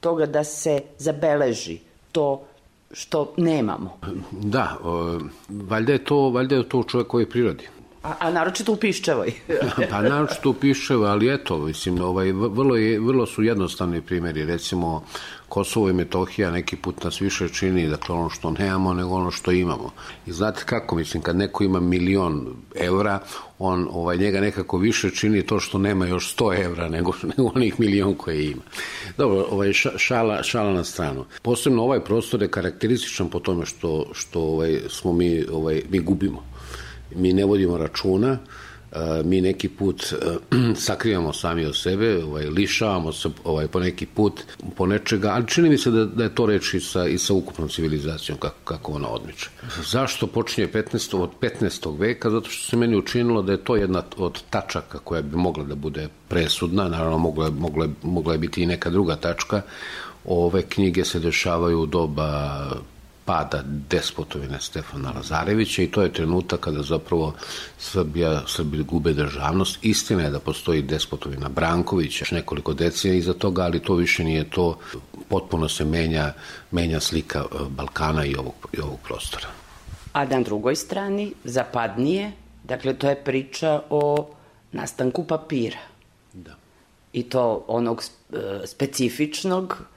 [0.00, 1.78] toga da se zabeleži
[2.12, 2.44] to
[2.92, 3.98] što nemamo.
[4.30, 7.68] Da, o, valjda je to, valjda je to u čovjekovoj prirodi.
[8.02, 9.32] A, a naročito u Piščevoj.
[9.90, 15.04] pa naročito u Piščevoj, ali eto, mislim, ovaj, vrlo, je, vrlo su jednostavni primjeri, recimo
[15.52, 19.52] Kosovo i Metohija neki put nas više čini, dakle ono što nemamo nego ono što
[19.52, 19.90] imamo.
[20.26, 23.18] I znate kako, mislim, kad neko ima milion evra,
[23.58, 27.80] on, ovaj, njega nekako više čini to što nema još 100 evra nego, nego onih
[27.80, 28.62] milion koje ima.
[29.18, 31.24] Dobro, ovaj, šala, šala na stranu.
[31.42, 36.44] Posebno ovaj prostor je karakterističan po tome što, što ovaj, smo mi, ovaj, mi gubimo.
[37.14, 38.38] Mi ne vodimo računa,
[39.24, 40.14] mi neki put
[40.86, 44.40] sakrivamo sami od sebe, ovaj, lišavamo se ovaj, po neki put
[44.76, 47.68] po nečega, ali čini mi se da, da je to reči sa, i sa ukupnom
[47.68, 49.50] civilizacijom kako, kako ona odmiče.
[49.84, 51.16] Zašto počinje 15.
[51.16, 51.98] od 15.
[51.98, 52.30] veka?
[52.30, 55.74] Zato što se meni učinilo da je to jedna od tačaka koja bi mogla da
[55.74, 59.62] bude presudna, naravno mogla, mogla, mogla je biti i neka druga tačka,
[60.24, 62.62] ove knjige se dešavaju u doba
[63.24, 67.34] pada despotovine Stefana Lazarevića i to je trenutak kada zapravo
[67.78, 69.78] Srbija, Srbija gube državnost.
[69.82, 74.78] Istina je da postoji despotovina Brankovića, nekoliko decenija iza toga, ali to više nije to.
[75.28, 76.32] Potpuno se menja,
[76.70, 79.46] menja slika e, Balkana i ovog, i ovog prostora.
[80.12, 82.32] A na drugoj strani, zapadnije,
[82.64, 84.30] dakle to je priča o
[84.72, 85.78] nastanku papira.
[86.32, 86.54] Da.
[87.12, 88.02] I to onog
[88.32, 89.91] e, specifičnog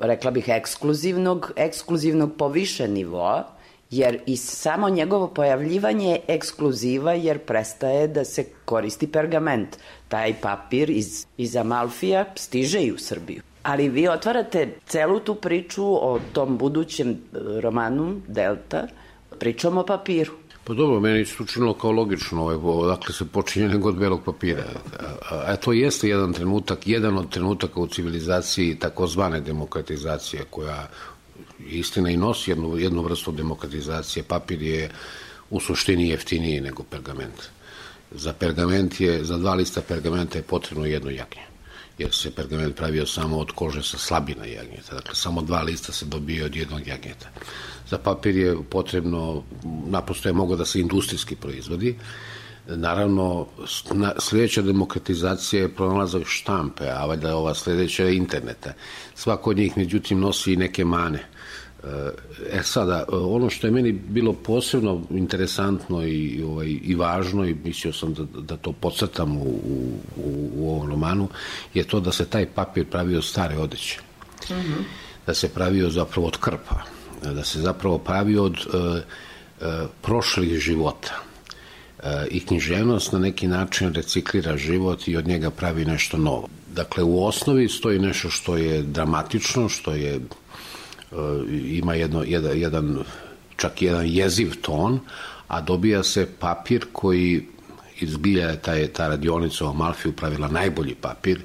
[0.00, 3.44] rekla bih ekskluzivnog, ekskluzivnog po više nivoa,
[3.90, 9.76] jer i samo njegovo pojavljivanje je ekskluziva jer prestaje da se koristi pergament.
[10.08, 13.42] Taj papir iz, iz Amalfija stiže i u Srbiju.
[13.62, 17.18] Ali vi otvarate celu tu priču o tom budućem
[17.62, 18.86] romanu Delta,
[19.38, 20.32] pričom o papiru.
[20.68, 24.64] Pa dobro, meni se učinilo kao logično, ovaj, dakle se počinje nego od belog papira.
[25.30, 30.88] A, a to jeste jedan trenutak, jedan od trenutaka u civilizaciji takozvane demokratizacije, koja
[31.70, 34.22] istina i nosi jednu, jednu vrstu demokratizacije.
[34.22, 34.90] Papir je
[35.50, 37.48] u suštini jeftiniji nego pergament.
[38.10, 41.48] Za pergament je, za dva lista pergamenta je potrebno jedno jagnje
[41.98, 44.94] jer se pergament pravio samo od kože sa slabina jagnjeta.
[44.94, 47.28] Dakle, samo dva lista se dobije od jednog jagnjeta.
[47.90, 49.42] Za papir je potrebno,
[49.86, 51.96] naprosto je mogo da se industrijski proizvodi.
[52.68, 53.46] Naravno,
[53.92, 58.72] na, sledeća demokratizacija je pronalazak štampe, a valjda ova sledeća je interneta.
[59.14, 61.24] Svako od njih, međutim, nosi i neke mane.
[62.50, 67.92] E sada, ono što je meni bilo posebno interesantno i, ovaj, i važno i mislio
[67.92, 69.60] sam da, da to podcrtam u,
[70.16, 71.28] u, u ovom romanu,
[71.74, 74.00] je to da se taj papir pravi od stare odeće.
[74.50, 74.82] Mm -hmm.
[75.26, 76.97] Da se pravio zapravo od krpa.
[77.22, 79.66] Da se zapravo pravi od uh, uh,
[80.02, 81.14] prošlih života.
[81.98, 86.48] Uh, I književnost na neki način reciklira život i od njega pravi nešto novo.
[86.74, 90.20] Dakle, u osnovi stoji nešto što je dramatično, što je
[91.64, 92.98] ima jedno, jedan, jedan,
[93.56, 95.00] čak jedan jeziv ton,
[95.48, 97.46] a dobija se papir koji
[98.00, 101.40] izbilja je ta, ta radionica u Amalfiju pravila najbolji papir,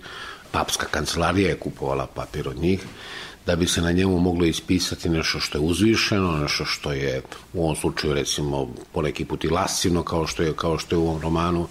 [0.52, 2.86] papska kancelarija je kupovala papir od njih,
[3.46, 7.22] da bi se na njemu moglo ispisati nešto što je uzvišeno, nešto što je
[7.54, 11.08] u ovom slučaju recimo poneki put i lascivno kao što je, kao što je u
[11.08, 11.68] ovom romanu.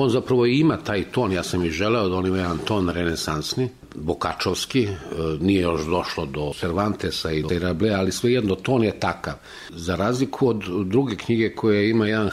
[0.00, 3.68] On zapravo ima taj ton, ja sam i želeo da on ima jedan ton renesansni,
[3.94, 4.94] Bokačovski, e,
[5.40, 9.34] nije još došlo do Cervantesa i Rabelais, ali svejedno ton je takav.
[9.70, 12.30] Za razliku od druge knjige koje ima jedan,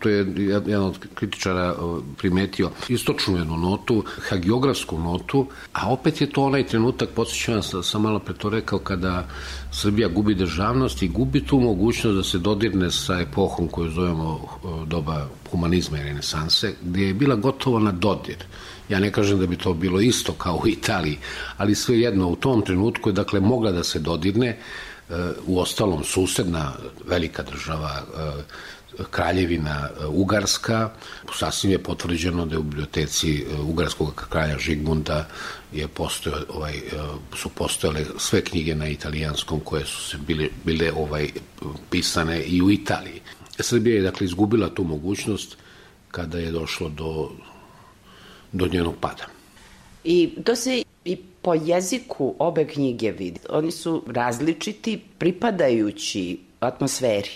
[0.00, 0.26] to je
[0.66, 1.74] jedan od kritičara e,
[2.18, 8.02] primetio, istočnu jednu notu, hagiografsku notu, a opet je to onaj trenutak, podsjećam sam, sam
[8.02, 9.28] malo pre to rekao, kada
[9.72, 14.86] Srbija gubi državnost i gubi tu mogućnost da se dodirne sa epohom koju zovemo e,
[14.86, 18.36] doba humanizma i renesanse, gdje je bila gotovo na dodir.
[18.88, 21.18] Ja ne kažem da bi to bilo isto kao u Italiji,
[21.56, 24.58] ali sve jedno u tom trenutku je dakle mogla da se dodirne e,
[25.46, 26.72] u ostalom susedna
[27.08, 28.42] velika država e,
[29.10, 30.90] kraljevina e, Ugarska,
[31.38, 35.26] sasvim je potvrđeno da je u biblioteci ugarskog kralja Žigmunda
[35.72, 36.80] je postoje, ovaj,
[37.36, 41.30] su postojale sve knjige na italijanskom koje su se bile, bile ovaj,
[41.90, 43.20] pisane i u Italiji.
[43.58, 45.56] Srbija je dakle izgubila tu mogućnost
[46.10, 47.30] kada je došlo do
[48.52, 49.26] do njenog pada.
[50.04, 53.40] I to se i po jeziku obe knjige vidi.
[53.48, 57.30] Oni su različiti pripadajući atmosferi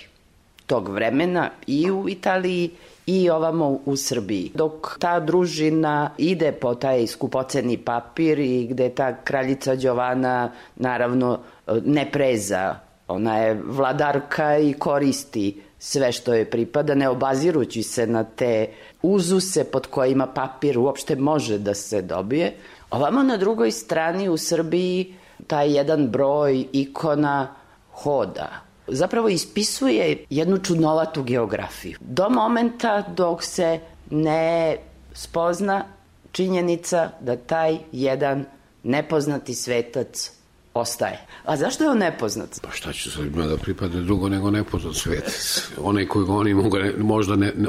[0.67, 2.71] tog vremena i u Italiji
[3.07, 4.51] i ovamo u Srbiji.
[4.55, 11.39] Dok ta družina ide po taj skupoceni papir i gde ta kraljica Đovana naravno
[11.85, 12.75] ne preza,
[13.09, 18.69] ona je vladarka i koristi sve što je pripada, ne obazirući se na te
[19.03, 22.55] uzuse pod kojima papir uopšte može da se dobije.
[22.91, 25.15] Ovamo na drugoj strani u Srbiji
[25.47, 27.55] taj jedan broj ikona
[27.93, 28.66] hoda.
[28.89, 31.99] Zapravo ispisuje jednu čudnovatu geografiju.
[32.01, 33.81] Do momenta dok se
[34.11, 34.77] ne
[35.13, 35.85] spozna
[36.33, 38.45] činjenica da taj jedan
[38.83, 40.31] nepoznati svetac
[40.75, 41.19] ostaje.
[41.45, 42.61] A zašto je on nepoznat?
[42.63, 45.25] Pa šta će Srbima da pripade drugo nego nepoznat svet?
[45.83, 47.69] Onaj kojeg oni mogu, ne, možda ne, ne,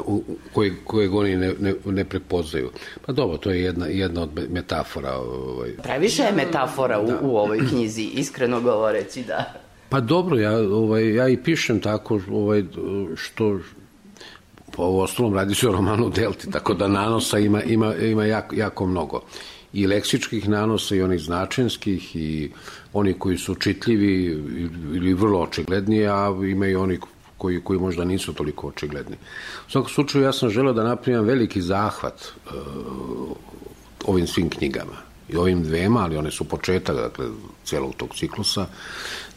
[0.52, 2.70] kojeg, kojeg oni ne, ne, ne prepoznaju.
[3.06, 5.16] Pa dobro, to je jedna, jedna od metafora.
[5.16, 5.76] Ovaj.
[5.82, 7.18] Previše je metafora u, da.
[7.22, 9.67] u ovoj knjizi, iskreno govoreći, da.
[9.88, 12.64] Pa dobro, ja, ovaj, ja i pišem tako ovaj,
[13.16, 13.58] što
[14.72, 18.86] po ostalom radi se o romanu Delti, tako da nanosa ima, ima, ima jako, jako
[18.86, 19.20] mnogo.
[19.72, 22.50] I leksičkih nanosa i onih značenskih i
[22.92, 24.24] oni koji su čitljivi
[24.94, 26.98] ili vrlo očigledni, a ima i oni
[27.38, 29.16] koji, koji možda nisu toliko očigledni.
[29.68, 32.14] U svakom slučaju ja sam želeo da napravim veliki zahvat
[32.46, 32.52] uh,
[34.04, 35.08] ovim svim knjigama.
[35.28, 37.26] I ovim dvema, ali one su početak dakle,
[37.64, 38.66] celog tog ciklusa,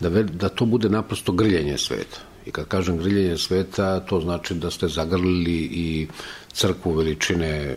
[0.01, 2.19] da, da to bude naprosto grljenje sveta.
[2.45, 6.07] I kad kažem grljenje sveta, to znači da ste zagrlili i
[6.53, 7.75] crkvu veličine e,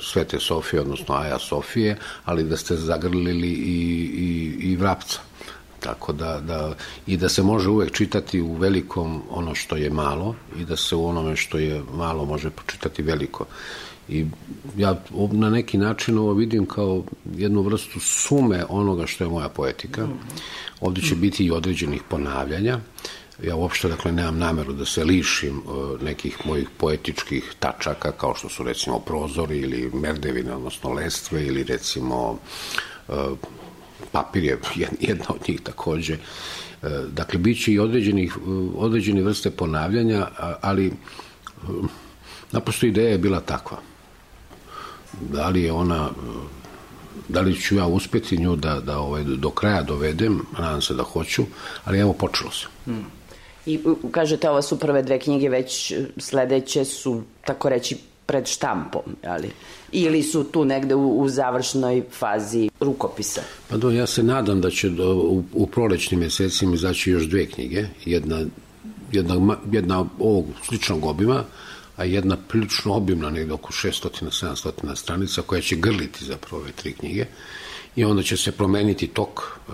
[0.00, 5.20] Svete Sofije, odnosno Aja Sofije, ali da ste zagrlili i, i, i vrapca.
[5.80, 6.74] Tako da, da,
[7.06, 10.96] i da se može uvek čitati u velikom ono što je malo i da se
[10.96, 13.46] u onome što je malo može počitati veliko.
[14.08, 14.26] I
[14.76, 15.02] ja
[15.32, 17.04] na neki način ovo vidim kao
[17.36, 20.08] jednu vrstu sume onoga što je moja poetika.
[20.80, 22.78] Ovde će biti i određenih ponavljanja.
[23.42, 28.48] Ja uopšte, dakle, nemam nameru da se lišim uh, nekih mojih poetičkih tačaka, kao što
[28.48, 32.38] su, recimo, prozori ili merdevine, odnosno lestve, ili, recimo,
[33.08, 33.14] uh,
[34.12, 34.58] papir je
[35.00, 36.14] jedna od njih takođe.
[36.14, 38.38] Uh, dakle, bit će i određenih,
[38.76, 40.26] određeni vrste ponavljanja,
[40.60, 40.92] ali
[42.52, 43.93] naprosto ideja je bila takva.
[45.32, 46.10] Da li je ona
[47.28, 51.02] da li ću ja uspeti nju da, da ovaj, do kraja dovedem, nadam se da
[51.02, 51.42] hoću,
[51.84, 52.66] ali evo počelo se.
[52.84, 53.04] Hmm.
[53.66, 57.96] I kažete, ovo su prve dve knjige, već sledeće su, tako reći,
[58.26, 59.50] pred štampom, ali
[59.92, 63.40] ili su tu negde u, u završnoj fazi rukopisa.
[63.68, 67.46] Pa do, ja se nadam da će do, u, u prolećnim mesecima izaći još dve
[67.46, 68.40] knjige, jedna,
[69.12, 71.44] jedna, jedna ovog sličnog obima,
[71.96, 77.26] a jedna prilično obimna, negde oko 600-700 stranica, koja će grliti zapravo ove tri knjige
[77.96, 79.72] i onda će se promeniti tok, e,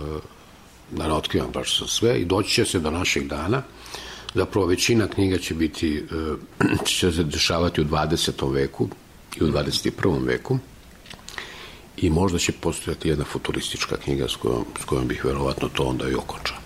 [0.91, 3.63] da ne otkrivam baš sa sve, i doći će se do našeg dana,
[4.35, 8.53] zapravo većina knjiga će biti, e, će se dešavati u 20.
[8.53, 8.89] veku
[9.41, 10.27] i u 21.
[10.27, 10.59] veku,
[11.97, 16.09] i možda će postojati jedna futuristička knjiga s kojom, s kojom bih verovatno to onda
[16.09, 16.60] i okončao.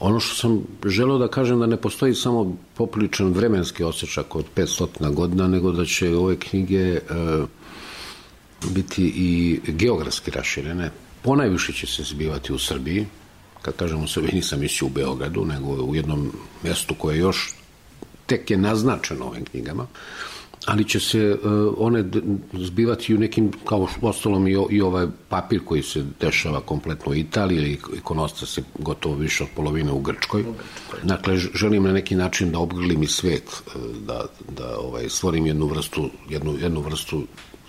[0.00, 5.14] Ono što sam želeo da kažem da ne postoji samo popriličan vremenski osjećak od 500
[5.14, 7.00] godina, nego da će ove knjige e,
[8.70, 10.90] biti i geografski raširene.
[11.22, 13.06] Ponajviše će se zbivati u Srbiji,
[13.62, 16.32] kad kažem u Srbiji nisam mislio u Beogradu, nego u jednom
[16.62, 17.54] mestu koje još
[18.26, 19.86] tek je naznačeno ovim knjigama,
[20.66, 22.04] ali će se uh, one
[22.52, 27.58] zbivati u nekim, kao ostalom i, i ovaj papir koji se dešava kompletno u Italiji
[27.58, 30.44] ili ikonosta se gotovo više od polovine u Grčkoj.
[31.02, 35.66] Dakle, želim na neki način da obgrlim i svet, uh, da, da ovaj, stvorim jednu
[35.66, 37.22] vrstu, jednu, jednu vrstu,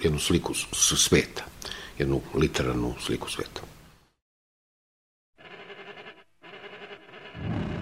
[0.04, 1.44] jednu sliku sveta,
[1.98, 3.62] jednu literarnu sliku sveta.
[7.42, 7.81] There's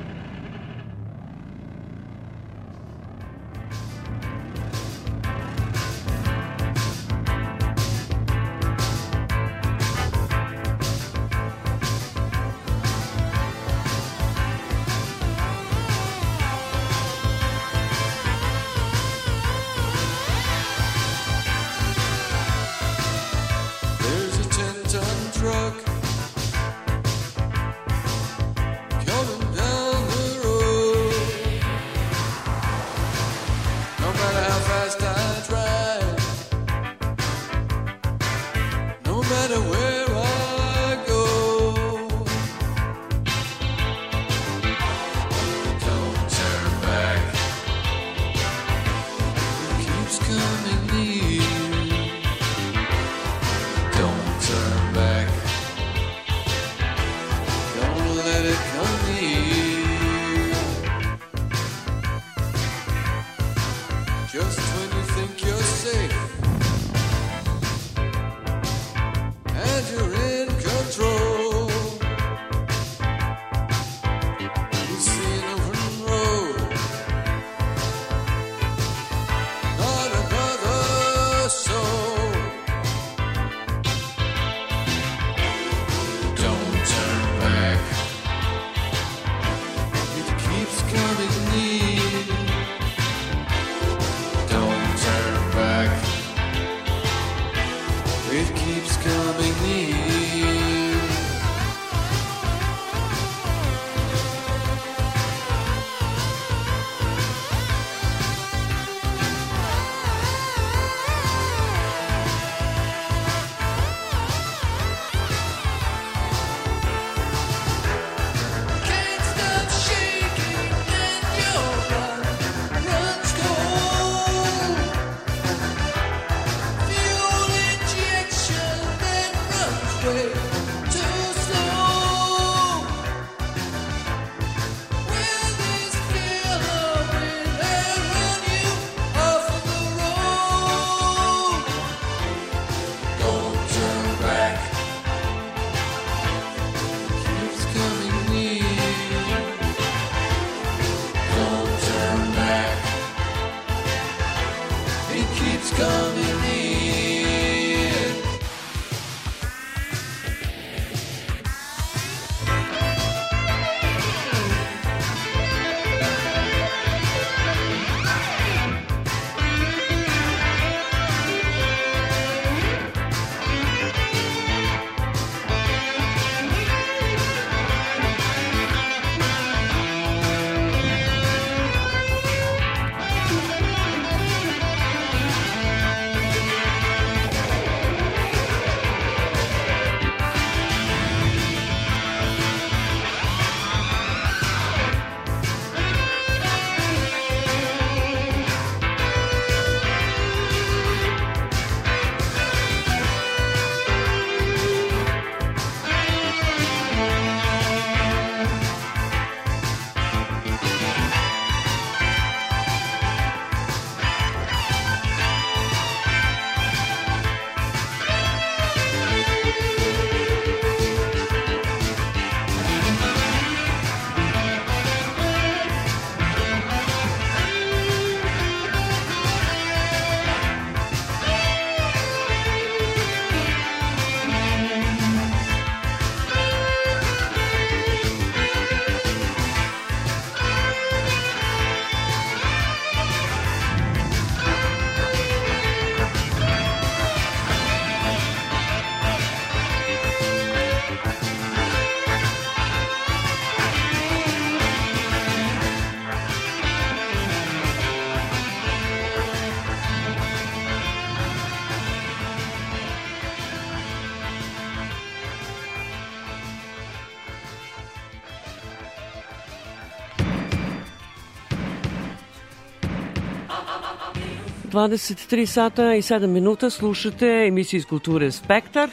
[274.69, 278.89] 23 sata i 7 minuta slušate emisiju iz kulture Spektar.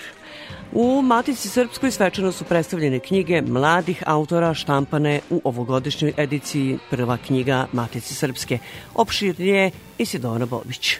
[0.72, 7.66] U Matici Srpskoj svečano su predstavljene knjige mladih autora štampane u ovogodišnjoj ediciji prva knjiga
[7.72, 8.58] Matice Srpske.
[8.94, 10.96] Opširnije Isidora Bobić.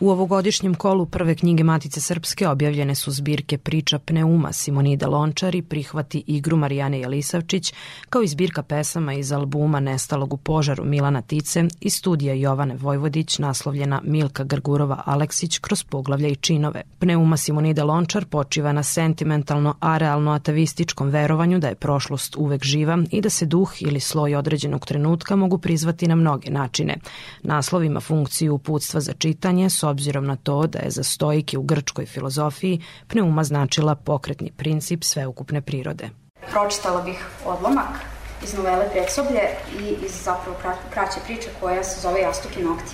[0.00, 5.62] U ovogodišnjem kolu prve knjige Matice Srpske objavljene su zbirke priča Pneuma Simonida Lončar i
[5.62, 7.74] prihvati igru Marijane Jelisavčić,
[8.10, 13.38] kao i zbirka pesama iz albuma Nestalog u požaru Milana Tice i studija Jovane Vojvodić
[13.38, 16.82] naslovljena Milka Grgurova Aleksić kroz poglavlja i činove.
[16.98, 23.20] Pneuma Simonida Lončar počiva na sentimentalno arealno atavističkom verovanju da je prošlost uvek živa i
[23.20, 26.96] da se duh ili sloj određenog trenutka mogu prizvati na mnoge načine.
[27.42, 32.06] Naslov ima funkciju uputstva za čitanje, obzirom na to da je za stojike u grčkoj
[32.06, 36.10] filozofiji pneuma značila pokretni princip sveukupne prirode.
[36.50, 39.42] Pročitala bih odlomak iz novele Predsoblje
[39.80, 40.56] i iz zapravo
[40.90, 42.92] kraće priče koja se zove Jastuk i nokti.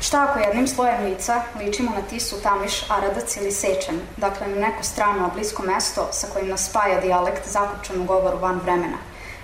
[0.00, 4.82] Šta ako jednim slojem lica ličimo na tisu, tamiš, aradac ili sečan, dakle na neko
[4.82, 8.98] strano, blisko mesto sa kojim nas spaja dijalekt zakupčan u govoru van vremena.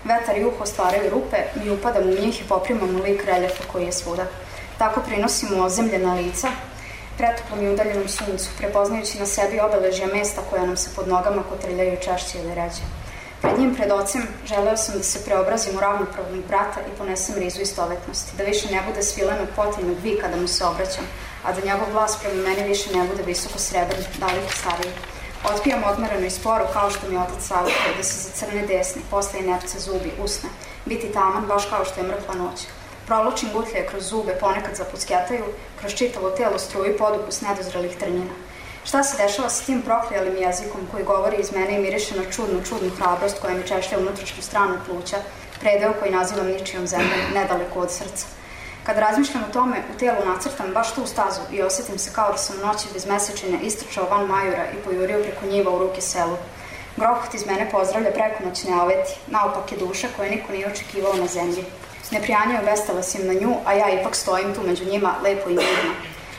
[0.04, 3.92] Vetar i uho stvaraju rupe, mi upadamo u njih i poprimamo lik reljefa koji je
[3.92, 4.26] svuda.
[4.78, 6.48] Tako prinosimo ozemljena lica,
[7.16, 11.96] pretoplom i udaljenom suncu, prepoznajući na sebi obeležja mesta koja nam se pod nogama kotrljaju
[12.04, 12.82] češće ili ređe.
[13.42, 17.60] Pred njim, pred ocem, želeo sam da se preobrazim u ravnopravnog brata i ponesem rizu
[17.60, 21.04] istovetnosti, da više ne bude svilenog potiljnog vi kada mu se obraćam,
[21.44, 24.92] a da njegov glas prema meni više ne bude visoko srebrn, daleko stariji.
[25.54, 29.40] Otpijam odmereno i sporo, kao što mi otac savjetuje, da se za crne desni, posle
[29.40, 30.48] i nepce zubi, usne,
[30.86, 32.60] biti taman baš kao što je mrtva noć,
[33.09, 35.44] Proločim gutlje kroz zube, ponekad zapusketaju,
[35.80, 38.34] kroz čitavo telo struji podupus nedozrelih trnjina.
[38.84, 42.61] Šta se dešava sa tim proklijalim jezikom koji govori iz mene i miriše na čudnu,
[42.68, 45.22] čudnu hrabrost koja mi češlja unutrašnju stranu pluća,
[45.61, 48.26] predeo koji nazivam ničijom zemljom, nedaleko od srca.
[48.84, 52.38] Kad razmišljam o tome, u telu nacrtam baš tu stazu i osetim se kao da
[52.38, 56.36] sam noći bez mesečine istrčao van majura i pojurio preko njiva u ruke selu.
[56.96, 61.64] Grohot iz mene pozdravlja preko noćne aveti, naopake duše koje niko nije očekivao na zemlji.
[62.11, 65.94] Ne prijanjaju vestalasim na nju, a ja ipak stojim tu među njima, lepo i mirno.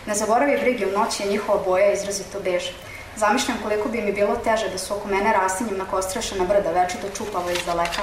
[0.05, 2.73] Ne zaboravi brige u noći, je njihova boja izrazito beže.
[3.15, 7.07] Zamišljam koliko bi mi bilo teže da su oko mene rastinjem na kostrešena brda večito
[7.17, 8.01] čupavo iz daleka.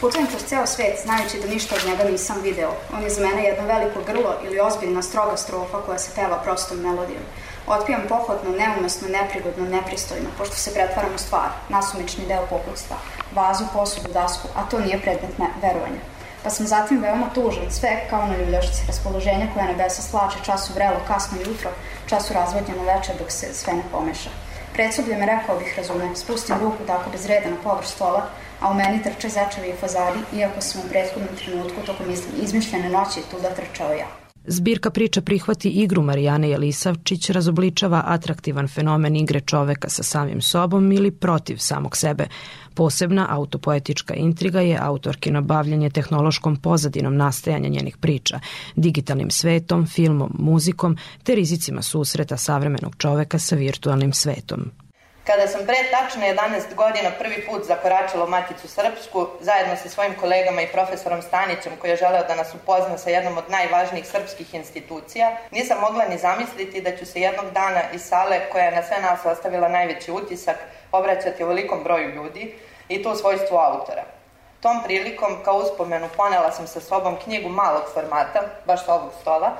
[0.00, 2.72] Putujem kroz ceo svet, znajući da ništa od njega nisam video.
[2.96, 6.78] On je za mene jedno veliko grlo ili ozbiljna stroga strofa koja se peva prostom
[6.78, 7.22] melodijom.
[7.66, 12.96] Otpijam pohotno, neumesno, neprigodno, nepristojno, pošto se pretvaram u stvar, nasumični deo pokustva,
[13.34, 15.32] vazu, posudu, dasku, a to nije predmet
[15.62, 16.17] verovanja
[16.48, 21.00] pa sam zatim veoma tužan, sve kao na ljuljašci, raspoloženja koja nebesa slače, času vrelo,
[21.08, 21.70] kasno jutro,
[22.06, 24.30] času razvodnjeno veče dok se sve ne pomeša.
[24.72, 28.22] Predsoblje me rekao bih razume, spustim ruku tako bez reda na površ stola,
[28.60, 32.06] a u meni trče zečevi i fazari, iako sam u prethodnom trenutku tokom
[32.42, 34.27] izmišljene noći tu da trčao ja.
[34.50, 41.10] Zbirka priča prihvati igru Marijane Jelisavčić, razobličava atraktivan fenomen igre čoveka sa samim sobom ili
[41.10, 42.26] protiv samog sebe.
[42.74, 48.40] Posebna autopoetička intriga je autorkino bavljanje tehnološkom pozadinom nastajanja njenih priča,
[48.76, 54.70] digitalnim svetom, filmom, muzikom te rizicima susreta savremenog čoveka sa virtualnim svetom.
[55.28, 60.14] Kada sam pre tačno 11 godina prvi put zakoračila u Maticu Srpsku, zajedno sa svojim
[60.20, 64.54] kolegama i profesorom Stanićem, koji je želeo da nas upozna sa jednom od najvažnijih srpskih
[64.54, 68.82] institucija, nisam mogla ni zamisliti da ću se jednog dana iz sale koja je na
[68.82, 70.56] sve nas ostavila najveći utisak
[70.92, 72.54] obraćati velikom broju ljudi
[72.88, 74.04] i to u svojstvu autora.
[74.60, 79.56] Tom prilikom, kao uspomenu, ponela sam sa sobom knjigu malog formata, baš sa ovog stola,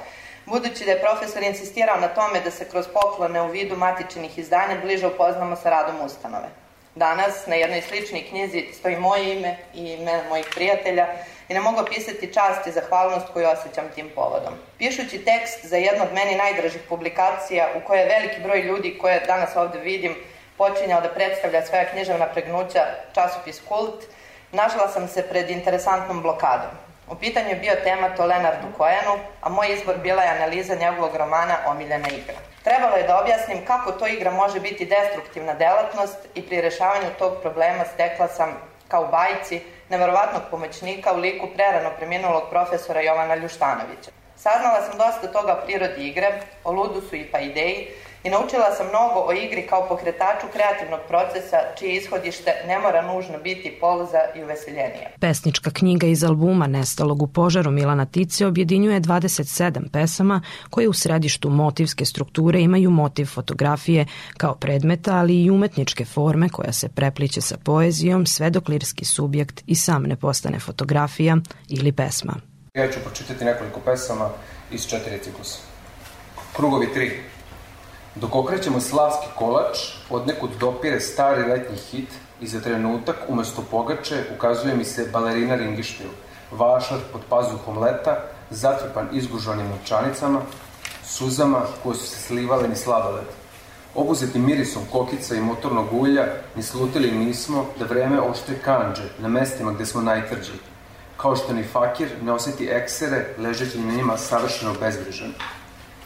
[0.49, 4.81] budući da je profesor insistirao na tome da se kroz poklone u vidu matičnih izdanja
[4.83, 6.49] bliže upoznamo sa radom ustanove.
[6.95, 11.07] Danas na jednoj sličnoj knjizi stoji moje ime i ime mojih prijatelja
[11.49, 14.55] i ne mogu pisati čast i zahvalnost koju osjećam tim povodom.
[14.79, 19.27] Pišući tekst za jednu od meni najdražih publikacija u kojoj je veliki broj ljudi koje
[19.27, 20.17] danas ovde vidim
[20.57, 24.05] počinjao da predstavlja svoja književna pregnuća časopis Kult,
[24.53, 26.88] našla sam se pred interesantnom blokadom.
[27.11, 31.17] U pitanju je bio tema to Lenardu Kojanu, a moj izbor bila je analiza njegovog
[31.17, 32.35] romana Omiljena igra.
[32.65, 37.33] Trebalo je da objasnim kako to igra može biti destruktivna delatnost i pri rešavanju tog
[37.43, 38.57] problema stekla sam,
[38.89, 44.11] kao bajci, neverovatnog pomoćnika u liku prerano preminulog profesora Jovana Ljuštanovića.
[44.37, 47.89] Saznala sam dosta toga o prirodi igre, o ludusu i pa ideji,
[48.25, 53.39] i naučila sam mnogo o igri kao pokretaču kreativnog procesa, čije ishodište ne mora nužno
[53.39, 55.11] biti polza i uveseljenije.
[55.21, 61.51] Pesnička knjiga iz albuma Nestalog u požaru Milana Tice objedinjuje 27 pesama koje u središtu
[61.51, 64.07] motivske strukture imaju motiv fotografije
[64.37, 69.63] kao predmeta, ali i umetničke forme koja se prepliče sa poezijom sve dok lirski subjekt
[69.67, 71.37] i sam ne postane fotografija
[71.69, 72.35] ili pesma.
[72.75, 74.31] Ja ću pročitati nekoliko pesama
[74.73, 75.59] iz četiri ciklusa.
[76.57, 77.11] Krugovi 3.
[78.21, 79.79] Dok okrećemo slavski kolač,
[80.11, 82.09] od nekud dopire stari letnji hit
[82.41, 86.07] i za trenutak, umesto pogače, ukazuje mi se balerina ringišpil,
[86.51, 88.17] vašar pod pazuhom leta,
[88.51, 90.41] zatrpan izgužvanim novčanicama,
[91.05, 93.27] suzama koje su se slivale ni sladoled.
[93.95, 99.73] Obuzeti mirisom kokica i motornog ulja, ni slutili nismo da vreme oštri kanđe na mestima
[99.73, 100.59] gde smo najtrđi,
[101.17, 105.33] kao što ni fakir ne oseti eksere ležeći na njima savršeno bezbrižan.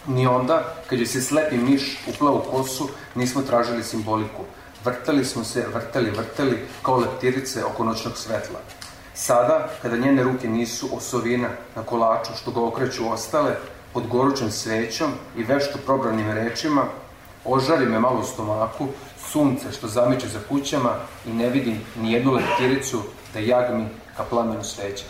[0.06, 4.42] Ni onda, kad je se slepi miš uplao u kosu, nismo tražili simboliku.
[4.84, 8.58] Vrtali smo se, vrtali, vrtali, kao leptirice oko noćnog svetla.
[9.14, 13.56] Sada, kada njene ruke nisu osovina na kolaču što ga okreću ostale,
[13.92, 16.84] pod gorućom svećom i vešto probranim rečima,
[17.44, 18.88] ožari me malo u stomaku,
[19.30, 20.94] sunce što zamiče za kućama
[21.26, 23.02] i ne vidim ni jednu leptiricu
[23.34, 25.04] da jagmi ka plamenu sveća.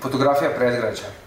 [0.00, 1.25] Fotografija predgrađa.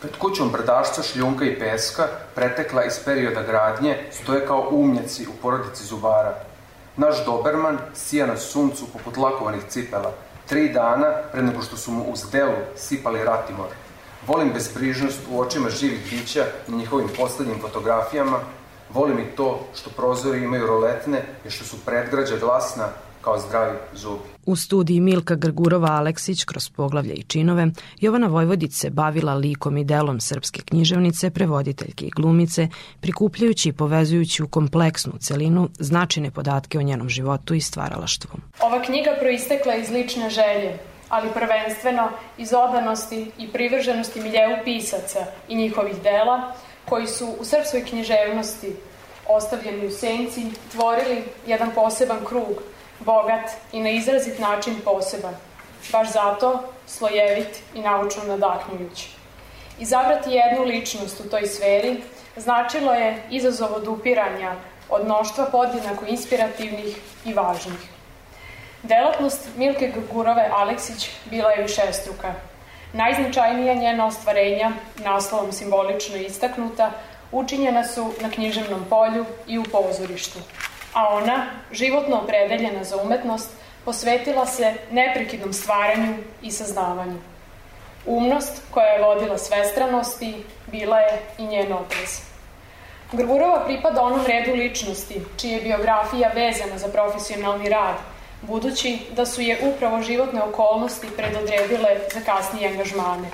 [0.00, 5.84] Pred kućom brdašca, šljunka i peska, pretekla iz perioda gradnje, stoje kao umnjaci u porodici
[5.84, 6.34] zubara.
[6.96, 10.12] Naš Doberman sija na suncu poput lakovanih cipela,
[10.46, 13.66] tri dana pre nego što su mu uz delu sipali ratimor.
[14.26, 18.38] Volim bezbrižnost u očima živih bića na njihovim poslednjim fotografijama,
[18.90, 22.88] volim i to što prozori imaju roletne i što su predgrađa glasna
[23.22, 24.37] kao zdravi zubi.
[24.48, 27.66] U studiji Milka Grgurova Aleksić kroz poglavlje i činove,
[28.00, 32.68] Jovana Vojvodić se bavila likom i delom srpske književnice, prevoditeljke i glumice,
[33.00, 38.30] prikupljajući i povezujući u kompleksnu celinu značajne podatke o njenom životu i stvaralaštvu.
[38.60, 40.78] Ova knjiga proistekla iz lične želje,
[41.08, 46.52] ali prvenstveno iz odanosti i privrženosti miljeu pisaca i njihovih dela,
[46.84, 48.72] koji su u srpskoj književnosti
[49.28, 52.62] ostavljeni u senci, tvorili jedan poseban krug–
[53.00, 55.34] bogat i na izrazit način poseban,
[55.92, 59.10] baš zato slojevit i naučno nadahnjujući.
[59.78, 62.00] Izabrati jednu ličnost u toj sferi
[62.36, 64.54] značilo je izazov odupiranja
[64.88, 67.78] od mnoštva podjednako inspirativnih i važnih.
[68.82, 72.34] Delatnost Milke Gurove Aleksić bila je višestruka.
[72.92, 74.72] Najznačajnija njena ostvarenja,
[75.04, 76.90] naslovom simbolično istaknuta,
[77.32, 80.38] učinjena su na književnom polju i u pozorištu
[80.98, 83.50] a ona, životno opredeljena za umetnost,
[83.84, 87.18] posvetila se neprekidnom stvaranju i saznavanju.
[88.06, 92.20] Umnost koja je vodila svestranosti bila je i njen oprez.
[93.12, 97.94] Grgurova pripada onom redu ličnosti, čija je biografija vezana za profesionalni rad,
[98.42, 103.28] budući da su je upravo životne okolnosti predodredile za kasnije angažmane.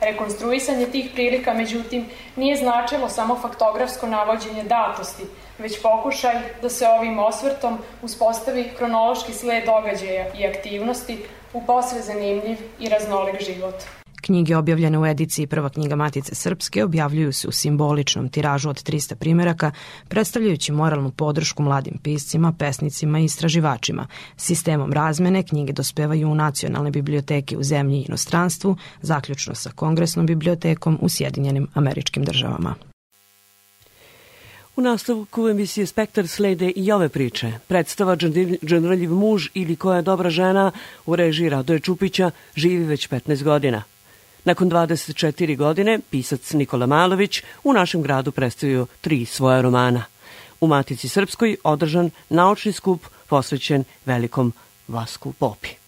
[0.00, 5.22] Rekonstruisanje tih prilika, međutim, nije značilo samo faktografsko navođenje datosti,
[5.62, 11.18] već pokušaj da se ovim osvrtom uspostavi hronološki sled događaja i aktivnosti
[11.52, 13.74] u posve zanimljiv i raznolik život.
[14.22, 19.14] Knjige objavljene u ediciji Prva knjiga Matice Srpske objavljuju se u simboličnom tiražu od 300
[19.14, 19.70] primeraka,
[20.08, 24.06] predstavljajući moralnu podršku mladim piscima, pesnicima i istraživačima.
[24.36, 30.98] Sistemom razmene knjige dospevaju u nacionalne biblioteke u zemlji i inostranstvu, zaključno sa Kongresnom bibliotekom
[31.00, 32.74] u Sjedinjenim američkim državama.
[34.76, 37.52] U nastavku emisije Spektar slede i ove priče.
[37.68, 38.16] Predstava
[38.64, 40.72] Džanraljiv muž ili Koja je dobra žena
[41.06, 43.82] u režiji Radoje Čupića živi već 15 godina.
[44.44, 50.04] Nakon 24 godine, pisac Nikola Malović u našem gradu predstavio tri svoja romana.
[50.60, 54.52] U Matici Srpskoj održan naučni skup posvećen velikom
[54.88, 55.81] Vasku Popi.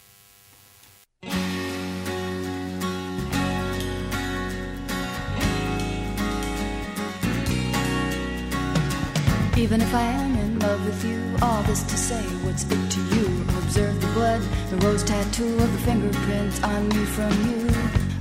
[9.57, 13.01] Even if I am in love with you, all this to say, what's it to
[13.15, 13.27] you?
[13.63, 17.69] Observe the blood, the rose tattoo of the fingerprints on me from you.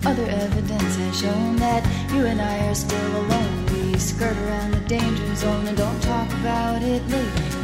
[0.05, 3.65] Other evidence has shown that you and I are still alone.
[3.73, 7.63] We skirt around the danger zone and don't talk about it lately.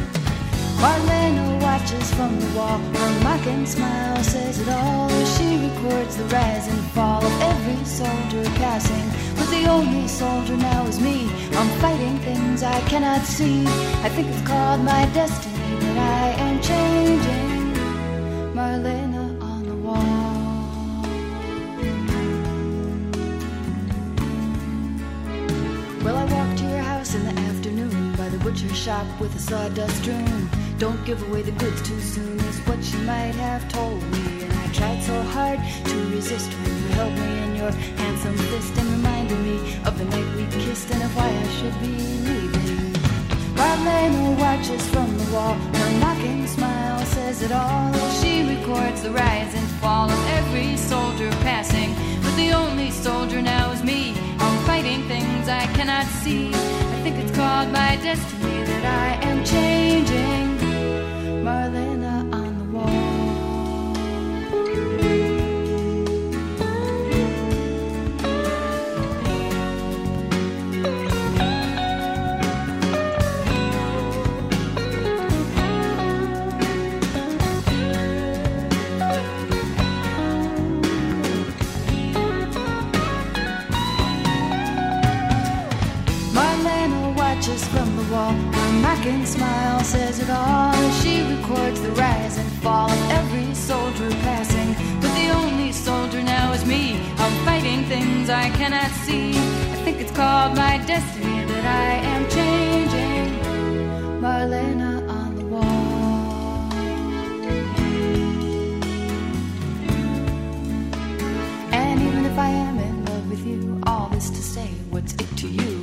[0.82, 2.78] Marlena watches from the wall.
[2.78, 8.44] Her mocking smile says it all she records the rise and fall of every soldier
[8.56, 9.19] passing.
[9.50, 11.28] But the only soldier now is me.
[11.56, 13.66] I'm fighting things I cannot see.
[14.06, 17.74] I think it's called my destiny that I am changing.
[18.54, 21.02] Marlena on the wall.
[26.04, 29.40] Well, I walked to your house in the afternoon by the butcher shop with a
[29.40, 30.48] sawdust strewn.
[30.78, 34.44] Don't give away the goods too soon, is what she might have told me.
[34.44, 38.88] And I tried so hard to resist when you held me your handsome fist and
[38.96, 41.94] reminded me of the night we kissed and of why I should be
[42.28, 42.92] leaving.
[43.58, 47.92] Marlena watches from the wall, her mocking smile says it all.
[48.20, 51.90] She records the rise and fall of every soldier passing,
[52.22, 54.14] but the only soldier now is me.
[54.38, 56.48] I'm fighting things I cannot see.
[56.94, 60.46] I think it's called my destiny that I am changing.
[61.44, 62.09] Marlena
[89.00, 90.74] Mocking smile says it all.
[90.74, 94.74] as She records the rise and fall of every soldier passing.
[95.00, 97.00] But the only soldier now is me.
[97.16, 99.30] I'm fighting things I cannot see.
[99.30, 103.40] I think it's called my destiny that I am changing.
[104.20, 105.64] Marlena on the wall.
[111.72, 115.36] And even if I am in love with you, all this to say, what's it
[115.38, 115.79] to you?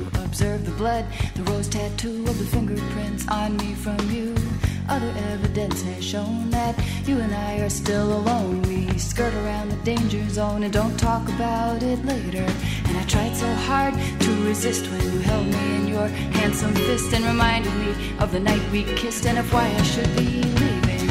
[0.78, 4.32] Blood, the rose tattoo of the fingerprints on me from you.
[4.88, 8.62] Other evidence has shown that you and I are still alone.
[8.62, 12.46] We skirt around the danger zone and don't talk about it later.
[12.86, 16.06] And I tried so hard to resist when you held me in your
[16.38, 20.14] handsome fist and reminded me of the night we kissed and of why I should
[20.16, 21.08] be leaving.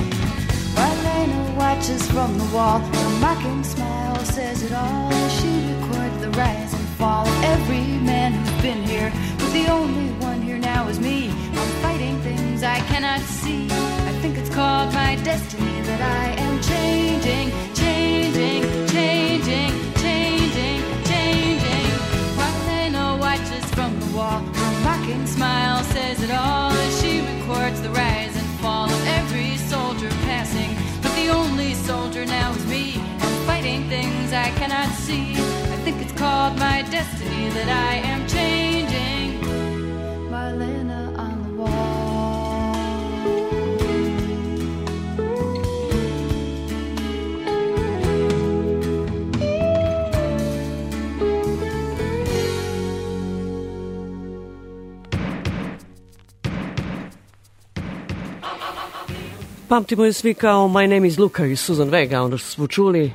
[0.76, 2.80] Marlena watches from the wall.
[2.80, 5.12] Her mocking smile says it all.
[5.28, 9.12] She records the rise and fall of every man who's been here.
[9.54, 11.30] The only one here now is me.
[11.30, 13.66] I'm fighting things I cannot see.
[13.72, 21.88] I think it's called my destiny that I am changing, changing, changing, changing, changing.
[22.38, 24.40] Marlena watches from the wall.
[24.40, 26.74] Her mocking smile says it all.
[27.00, 30.76] She records the rise and fall of every soldier passing.
[31.02, 33.02] But the only soldier now is me.
[33.20, 35.32] I'm fighting things I cannot see.
[35.74, 38.27] I think it's called my destiny that I am
[59.68, 63.12] Pamtimo je svi kao My name is Luka i Susan Vega, ono što smo čuli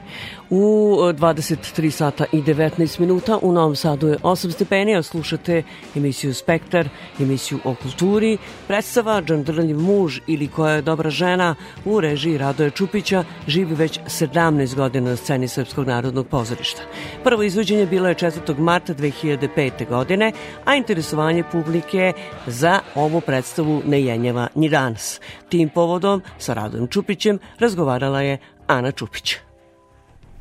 [0.52, 3.38] u e, 23 sata i 19 minuta.
[3.42, 5.62] U Novom Sadu je 8 stepenija, slušate
[5.96, 6.88] emisiju Spektar,
[7.20, 13.24] emisiju o kulturi, predstava Džandrljiv muž ili koja je dobra žena u režiji Radoja Čupića
[13.46, 16.82] živi već 17 godina na sceni Srpskog narodnog pozorišta.
[17.24, 18.58] Prvo izvođenje bilo je 4.
[18.58, 19.88] marta 2005.
[19.88, 20.32] godine,
[20.64, 22.12] a interesovanje publike
[22.46, 25.20] za ovu predstavu ne jenjeva ni danas.
[25.48, 29.51] Tim povodom sa Radojem Čupićem razgovarala je Ana Čupić.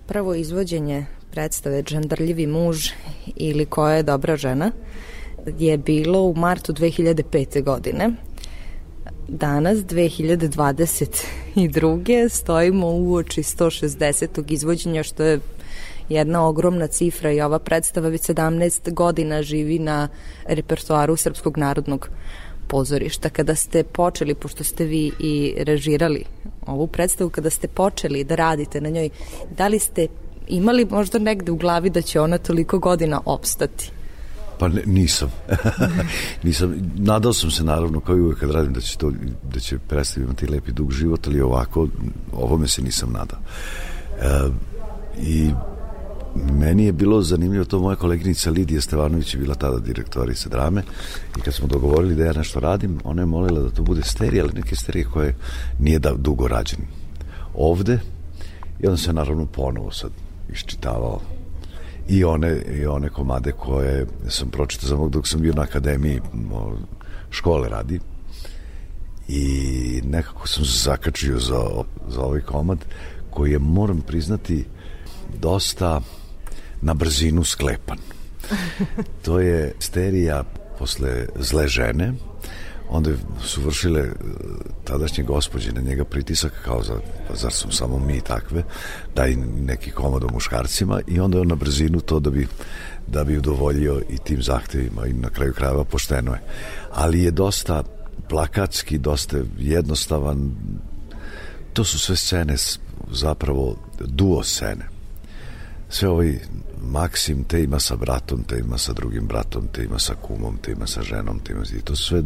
[0.06, 2.90] Prvo izvođenje predstave Džandrljivi muž
[3.36, 4.72] ili koja je dobra žena
[5.60, 7.64] je bilo u martu 2005.
[7.64, 8.10] godine.
[9.28, 12.30] Danas, 2022.
[12.30, 14.52] stojimo u oči 160.
[14.52, 15.40] izvođenja, što je
[16.10, 20.08] jedna ogromna cifra i ova predstava već 17 godina živi na
[20.46, 22.10] repertoaru Srpskog narodnog
[22.72, 23.30] pozorišta.
[23.30, 26.24] Kada ste počeli, pošto ste vi i režirali
[26.68, 29.10] ovu predstavu, kada ste počeli da radite na njoj,
[29.58, 30.08] da li ste
[30.48, 33.92] imali možda negde u glavi da će ona toliko godina opstati?
[34.60, 35.32] Pa ne, nisam.
[36.48, 36.76] nisam.
[36.96, 39.12] Nadao sam se naravno kao i uvek kad radim da će, to,
[39.54, 41.88] da će predstav imati lepi dug život, ali ovako,
[42.34, 43.40] ovome se nisam nadao.
[44.22, 44.50] E,
[45.22, 45.52] I
[46.36, 50.84] meni je bilo zanimljivo to moja koleginica Lidija Stevanović je bila tada direktorica drame
[51.38, 54.44] i kad smo dogovorili da ja nešto radim, ona je molila da to bude sterija,
[54.44, 55.36] ali neke sterije koje
[55.80, 56.80] nije da dugo rađen
[57.56, 58.00] ovde.
[58.80, 60.12] I onda se naravno ponovo sad
[60.54, 61.22] iščitavao
[62.08, 66.22] i one, i one komade koje sam pročitao za dok sam bio na akademiji
[67.30, 68.00] škole radi.
[69.28, 71.62] I nekako sam se zakačio za,
[72.08, 72.78] za ovaj komad
[73.30, 74.66] koji je, moram priznati,
[75.40, 76.02] dosta
[76.82, 77.98] na brzinu sklepan.
[79.26, 80.44] to je sterija
[80.80, 82.14] posle zle žene,
[82.90, 83.12] onda
[83.44, 84.14] su vršile e,
[84.84, 86.94] tadašnje gospođe na njega pritisak kao za,
[87.28, 88.64] pa zar su samo mi takve,
[89.16, 92.48] daj neki komad muškarcima i onda je on na brzinu to da bi
[93.08, 96.42] da bi udovoljio i tim zahtevima i na kraju krajeva pošteno je.
[96.92, 97.84] Ali je dosta
[98.30, 100.52] plakatski, dosta jednostavan.
[101.74, 102.56] To su sve scene
[103.12, 104.91] zapravo duo scene.
[105.92, 106.40] Sve ovaj
[106.82, 110.72] Maksim te ima sa bratom, te ima sa drugim bratom, te ima sa kumom, te
[110.72, 112.24] ima sa ženom, te ima i to sve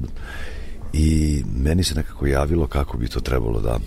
[0.94, 3.80] i meni se nekako javilo kako bi to trebalo da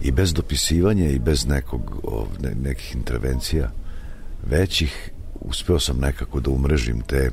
[0.00, 2.00] i bez dopisivanja i bez nekog
[2.42, 3.70] ne, nekih intervencija
[4.46, 5.10] većih
[5.40, 7.30] uspeo sam nekako da umrežim te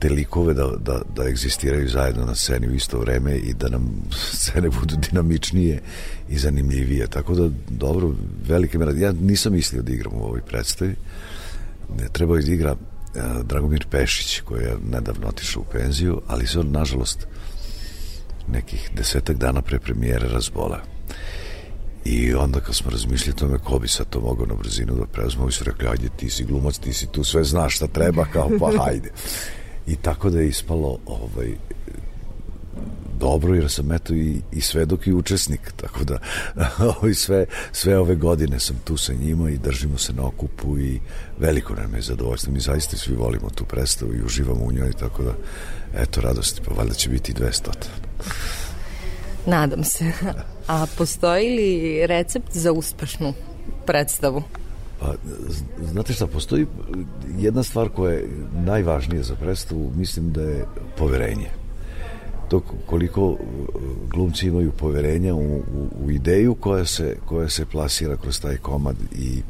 [0.00, 4.02] te likove da, da, da egzistiraju zajedno na sceni u isto vreme i da nam
[4.10, 5.82] scene budu dinamičnije
[6.28, 7.06] i zanimljivije.
[7.06, 8.14] Tako da, dobro,
[8.48, 9.00] velike me radi.
[9.00, 10.94] Ja nisam mislio da igram u ovoj predstavi.
[11.98, 16.46] Ne, trebao je da igra uh, Dragomir Pešić, koji je nedavno otišao u penziju, ali
[16.46, 17.26] se on, nažalost,
[18.48, 20.80] nekih desetak dana pre premijere razbola.
[22.04, 25.42] I onda kad smo razmišljali tome ko bi sad to mogao na brzinu da preuzme,
[25.42, 28.50] ovi su rekli, ajde ti si glumac, ti si tu, sve znaš šta treba, kao
[28.60, 29.10] pa hajde.
[29.86, 31.54] I tako da je ispalo ovaj,
[33.18, 36.18] dobro jer sam eto i, i svedok i učesnik tako da
[36.96, 41.00] ovaj, sve, sve ove godine sam tu sa njima i držimo se na okupu i
[41.38, 45.22] veliko nam je zadovoljstvo mi zaista svi volimo tu predstavu i uživamo u njoj tako
[45.22, 45.32] da
[45.94, 47.70] eto radosti pa valjda će biti 200
[49.46, 50.12] Nadam se.
[50.66, 53.34] A postoji li recept za uspešnu
[53.86, 54.42] predstavu?
[55.00, 55.14] Pa,
[55.90, 56.66] znate šta, postoji
[57.38, 58.28] jedna stvar koja je
[58.64, 60.64] najvažnija za predstavu, mislim da je
[60.98, 61.50] poverenje.
[62.48, 63.36] To koliko
[64.08, 68.96] glumci imaju poverenja u, u, u ideju koja se, koja se plasira kroz taj komad
[69.12, 69.42] i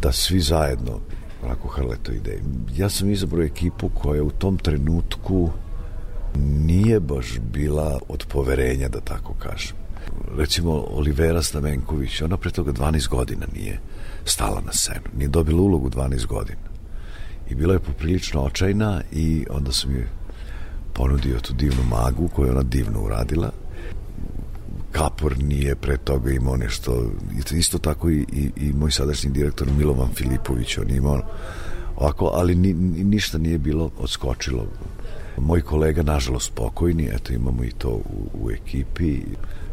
[0.00, 0.98] da svi zajedno
[1.44, 2.42] onako hrle to ideje.
[2.76, 5.50] Ja sam izabrao ekipu koja u tom trenutku
[6.38, 9.76] nije baš bila od poverenja, da tako kažem.
[10.36, 13.80] Recimo, Olivera Stamenković, ona pre toga 12 godina nije
[14.24, 16.60] stala na scenu, nije dobila ulogu 12 godina.
[17.50, 20.06] I bila je poprilično očajna i onda sam joj
[20.92, 23.50] ponudio tu divnu magu koju ona divno uradila.
[24.92, 27.10] Kapor nije pre toga imao nešto,
[27.52, 31.20] isto tako i, i, i moj sadašnji direktor Milovan Filipović, on je imao
[31.96, 32.72] ovako, ali ni,
[33.04, 34.66] ništa nije bilo odskočilo
[35.38, 39.20] Moj kolega, nažalost, pokojni, eto imamo i to u, u ekipi,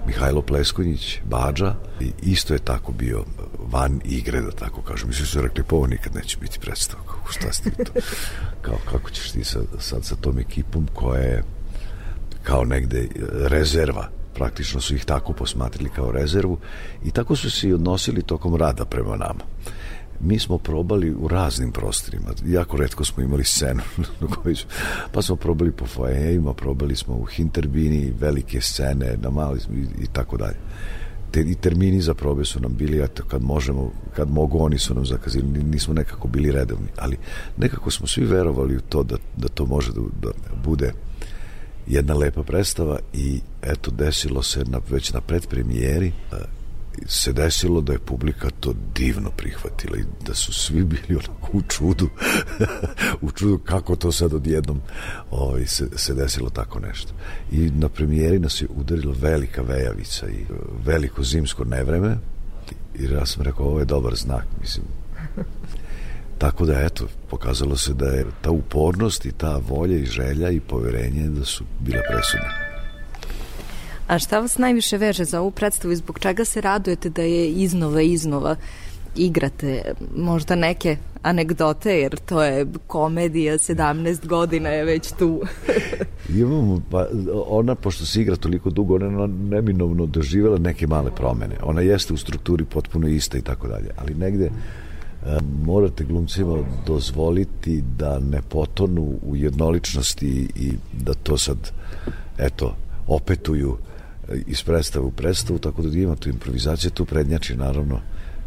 [0.09, 3.23] Mihajlo Pleskonjić, Bađa, i isto je tako bio
[3.59, 5.07] van igre, da tako kažem.
[5.07, 7.03] Mislim su rekli, pa ovo nikad neće biti predstava.
[7.03, 7.91] Kako, šta ste to?
[8.65, 11.43] Kao, kako ćeš ti sad, sad sa tom ekipom koja je
[12.43, 16.59] kao negde rezerva praktično su ih tako posmatrili kao rezervu
[17.03, 19.43] i tako su se i odnosili tokom rada prema nama
[20.21, 22.29] mi smo probali u raznim prostorima.
[22.45, 23.81] Jako redko smo imali scenu.
[25.13, 30.07] pa smo probali po foajejima, probali smo u Hinterbini, velike scene, na mali i, i
[30.07, 30.57] tako dalje.
[31.31, 34.93] Te, I termini za probe su nam bili, eto, kad možemo, kad mogu, oni su
[34.93, 37.17] nam zakazili, nismo nekako bili redovni, ali
[37.57, 40.31] nekako smo svi verovali u to da, da to može da, da
[40.63, 40.93] bude
[41.87, 46.11] jedna lepa predstava i eto desilo se na, već na predpremijeri
[47.07, 51.61] se desilo da je publika to divno prihvatila i da su svi bili onako u
[51.61, 52.09] čudu
[53.21, 54.81] u čudu kako to sad odjednom
[55.31, 57.13] ovaj, se, se desilo tako nešto
[57.51, 60.45] i na premijeri nas je udarila velika vejavica i
[60.85, 62.17] veliko zimsko nevreme
[62.99, 64.85] i ja sam rekao ovo je dobar znak mislim
[66.39, 70.59] Tako da, eto, pokazalo se da je ta upornost i ta volja i želja i
[70.59, 72.68] poverenje da su bile presudne.
[74.09, 77.51] A šta vas najviše veže za ovu predstavu i zbog čega se radujete da je
[77.51, 78.55] iznova iznova
[79.15, 85.41] igrate možda neke anegdote, jer to je komedija, 17 godina je već tu.
[86.41, 87.07] Imamo, pa
[87.47, 91.55] ona, pošto se igra toliko dugo, ona neminovno doživjela neke male promene.
[91.63, 94.51] Ona jeste u strukturi potpuno ista i tako dalje, ali negde e,
[95.65, 96.57] morate glumcima
[96.87, 101.71] dozvoliti da ne potonu u jednoličnosti i da to sad,
[102.37, 102.75] eto,
[103.07, 103.77] opetuju
[104.47, 108.01] iz predstave u predstavu, tako da ima tu improvizacija, tu prednjači naravno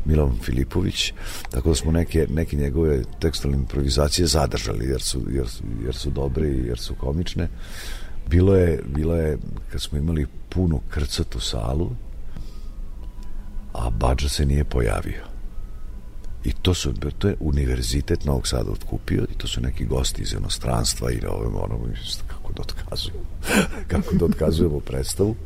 [0.05, 1.13] Milan Filipović,
[1.51, 5.47] tako da smo neke, neke njegove tekstualne improvizacije zadržali jer su, jer,
[5.85, 7.49] jer su dobre i jer su komične.
[8.29, 9.39] Bilo je, bilo je,
[9.71, 11.91] kad smo imali punu krcatu salu,
[13.73, 15.33] a Bađa se nije pojavio.
[16.45, 20.33] I to su, to je univerzitet Novog Sada otkupio i to su neki gosti iz
[20.33, 21.79] inostranstva i ovim ono,
[22.27, 23.25] kako da otkazujemo,
[23.93, 25.37] kako da otkazujemo predstavu.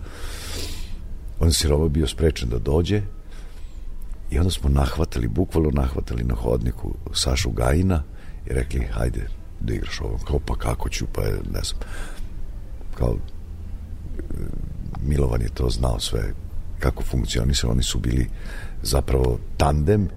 [1.41, 3.03] On se Roma bio sprečen da dođe
[4.31, 8.03] i onda smo nahvatali, bukvalno nahvatali na hodniku Sašu Gajina
[8.47, 9.29] i rekli, hajde
[9.61, 10.19] da igraš ovo.
[10.19, 11.81] Kao, pa kako ću, pa ne znam.
[12.95, 13.17] Kao,
[15.03, 16.33] Milovan je to znao sve
[16.79, 18.29] kako funkcionisa, oni su bili
[18.83, 20.09] zapravo tandem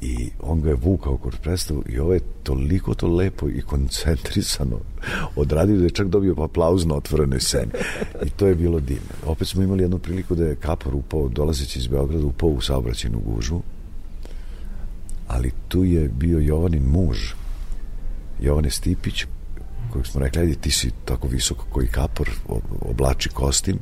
[0.00, 4.80] i on ga je vukao kroz predstavu i ovo je toliko to lepo i koncentrisano
[5.36, 7.72] odradio da je čak dobio aplauz na otvorenoj sceni
[8.26, 9.10] i to je bilo divno.
[9.26, 13.20] Opet smo imali jednu priliku da je Kapor upao, dolazeći iz Beograda, upao u saobraćenu
[13.20, 13.60] gužu
[15.28, 17.18] ali tu je bio Jovanin muž
[18.40, 19.24] Jovane Stipić
[19.92, 22.30] kojeg smo rekli, ajde ti si tako visoko koji Kapor
[22.80, 23.78] oblači kostim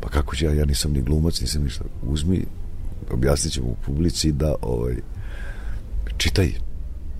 [0.00, 2.44] pa kako će ja, ja nisam ni glumac nisam ništa, uzmi
[3.10, 4.96] objasnit ćemo u publici da ovaj,
[6.18, 6.52] čitaj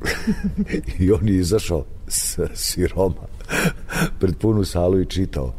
[0.98, 3.26] I on je izašao s siroma
[4.18, 5.54] pred punu salu i čitao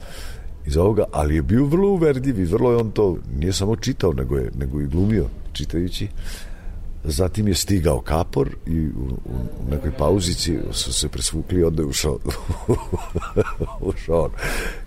[0.66, 4.14] iz ovoga, ali je bio vrlo uverljiv i vrlo je on to, nije samo čitao,
[4.14, 6.08] nego je, nego i glumio čitajući.
[7.04, 9.34] Zatim je stigao kapor i u, u,
[9.68, 12.20] u nekoj pauzici su se presvukli i onda je ušao,
[13.94, 14.30] ušao.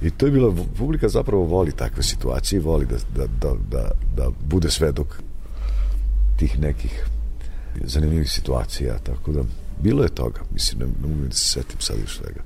[0.02, 3.90] I to je bila, publika zapravo voli takve situacije i voli da, da, da, da,
[4.16, 5.22] da bude svedok
[6.36, 7.06] tih nekih
[7.85, 9.43] zanimljivih situacija, tako da
[9.82, 12.40] bilo je toga, mislim, ne, ne mogu da se setim sad još svega.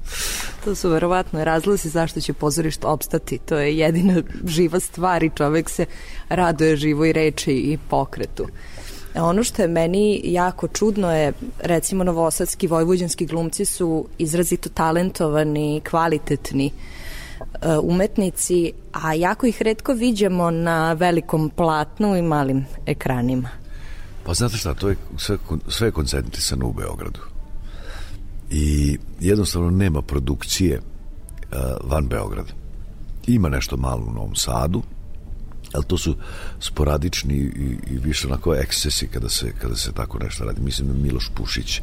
[0.65, 5.71] To su verovatno razlozi zašto će pozorište opstati, to je jedina živa stvar i čovek
[5.71, 5.87] se
[6.29, 8.47] raduje živoj reči i pokretu.
[9.15, 15.81] A ono što je meni jako čudno je, recimo, novosadski vojvođanski glumci su izrazito talentovani,
[15.91, 23.66] kvalitetni e, umetnici, a jako ih redko viđamo na velikom platnu i malim ekranima.
[24.27, 25.39] Pa znate šta, to je sve,
[25.69, 27.21] sve je koncentrisano u Beogradu.
[28.51, 32.53] I jednostavno nema produkcije uh, van Beograda.
[33.27, 34.83] Ima nešto malo u Novom Sadu,
[35.73, 36.17] ali to su
[36.61, 40.61] sporadični i, i više onako ekscesi kada se, kada se tako nešto radi.
[40.61, 41.81] Mislim da Miloš Pušić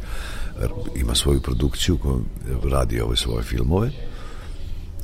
[0.95, 2.17] ima svoju produkciju koja
[2.71, 3.91] radi ove svoje filmove,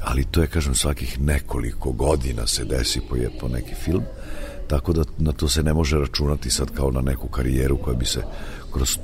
[0.03, 4.03] ali to je, kažem, svakih nekoliko godina se desi po, je, po neki film,
[4.69, 8.05] tako da na to se ne može računati sad kao na neku karijeru koja bi
[8.05, 8.23] se
[8.73, 8.97] kroz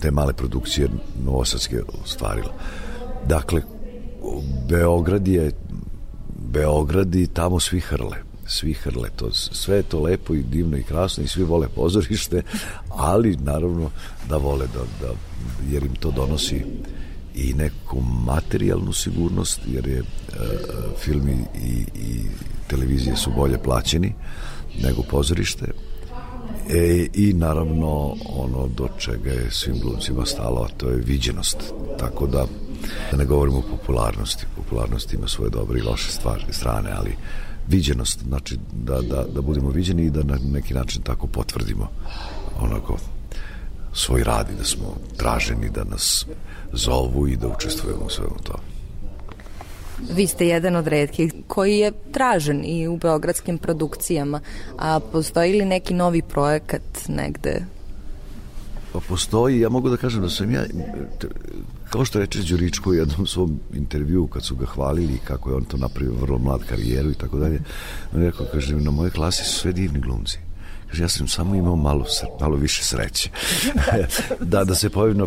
[0.00, 0.88] te male produkcije
[1.24, 2.52] novosadske ostvarila.
[3.26, 3.62] Dakle,
[4.68, 5.52] Beograd je
[6.38, 10.82] Beograd i tamo svi hrle svi hrle to, sve je to lepo i divno i
[10.82, 12.42] krasno i svi vole pozorište,
[12.88, 13.90] ali naravno
[14.28, 15.12] da vole da, da
[15.70, 16.64] jer im to donosi
[17.34, 20.04] i neku materijalnu sigurnost, jer je e,
[20.98, 22.26] film i, i, i
[22.68, 24.14] televizije su bolje plaćeni
[24.82, 25.66] nego pozorište.
[26.68, 31.56] E, I naravno ono do čega je svim glumcima stalo, a to je viđenost.
[31.98, 32.46] Tako da,
[33.10, 34.46] da ne govorimo o popularnosti.
[34.56, 37.16] Popularnost ima svoje dobre i loše stvari, strane, ali
[37.68, 41.88] viđenost, znači da, da, da budemo viđeni i da na neki način tako potvrdimo
[42.60, 42.96] onako
[43.92, 46.26] svoj rad i da smo traženi da nas
[46.72, 48.77] zovu i da učestvujemo u svemu tome.
[50.14, 54.40] Vi ste jedan od redkih koji je tražen i u beogradskim produkcijama,
[54.78, 57.64] a postoji li neki novi projekat negde?
[58.92, 60.64] Pa postoji, ja mogu da kažem da sam ja,
[61.90, 65.64] kao što reče Đuričko u jednom svom intervju kad su ga hvalili kako je on
[65.64, 67.60] to napravio vrlo mlad karijeru i tako dalje,
[68.14, 70.38] on je rekao, kaže, na moje klasi su sve divni glumci.
[70.88, 72.04] Kaže, ja sam samo imao malo,
[72.40, 73.30] malo više sreće.
[74.40, 75.26] da, da se pojavi na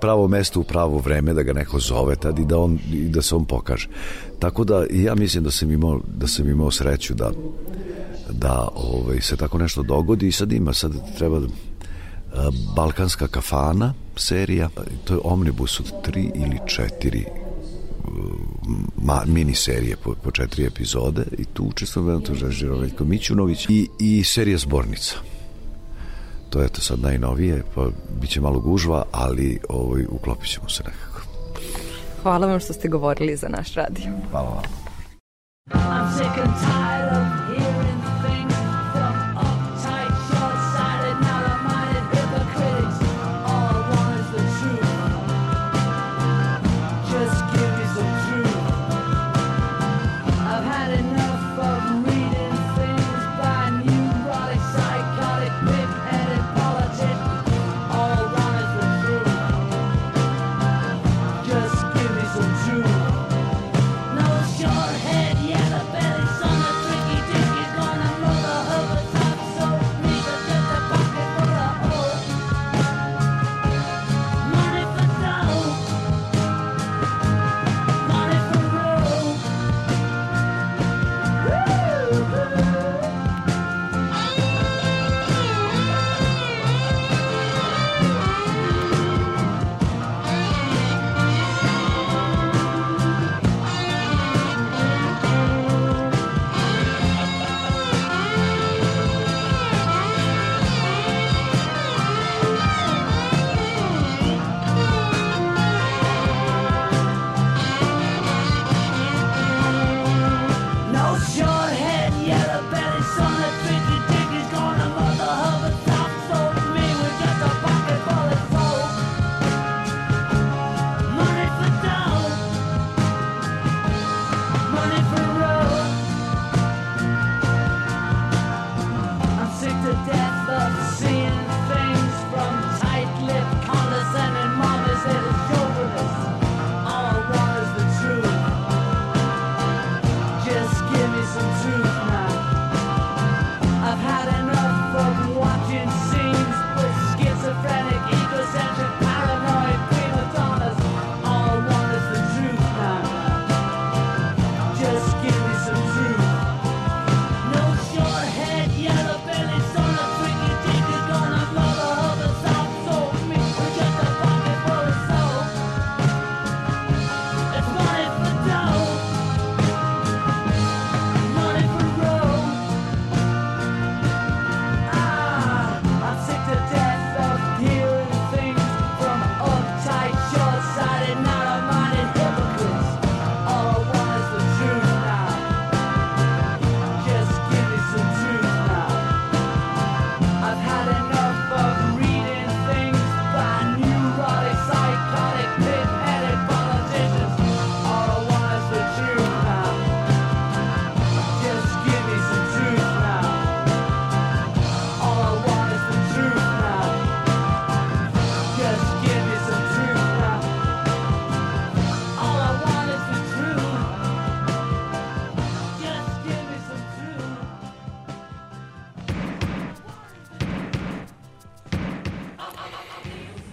[0.00, 3.22] pravo mesto u pravo vreme, da ga neko zove tad i da, on, i da
[3.22, 3.88] se on pokaže.
[4.38, 7.30] Tako da ja mislim da sam imao, da sam imao sreću da,
[8.30, 11.46] da ovaj, se tako nešto dogodi i sad ima, sad treba da,
[12.76, 14.68] Balkanska kafana serija,
[15.04, 17.24] to je omnibus od tri ili četiri
[18.96, 23.88] ma, mini serije po, po četiri epizode i tu učestvuje Venato Žežiro Veljko Mićunović i,
[23.98, 25.14] i serija zbornica.
[26.50, 27.88] To je to sad najnovije, pa
[28.20, 31.20] bit će malo gužva, ali ovaj, uklopit ćemo se nekako.
[32.22, 34.12] Hvala vam što ste govorili za naš radio.
[34.30, 34.64] Hvala vam.
[35.72, 37.39] I'm sick and tired of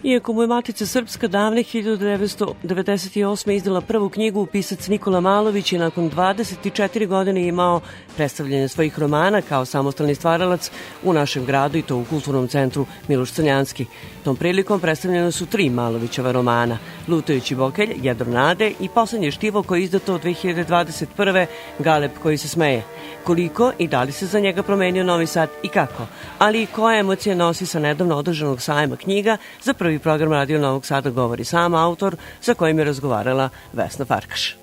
[0.08, 3.52] Iako mu je Matica Srpska davne 1998.
[3.52, 7.82] izdala prvu knjigu, pisac Nikola Malović je nakon 24 godine imao
[8.16, 10.72] predstavljanje svojih romana kao samostalni stvaralac
[11.04, 13.86] u našem gradu i to u kulturnom centru Miloš Crnjanski.
[14.24, 16.78] Tom prilikom predstavljene su tri Malovićeva romana,
[17.08, 21.46] Lutajući bokelj, Jedro nade i poslednje štivo koje je izdato od 2021.
[21.80, 22.84] Galeb koji se smeje.
[23.24, 26.08] Koliko i da li se za njega promenio Novi Sad i kako,
[26.38, 30.86] ali i koje emocije nosi sa nedavno održanog sajma knjiga za prvi program Radio Novog
[30.86, 34.56] Sada govori sam autor sa kojim je razgovarala Vesna Farkaš.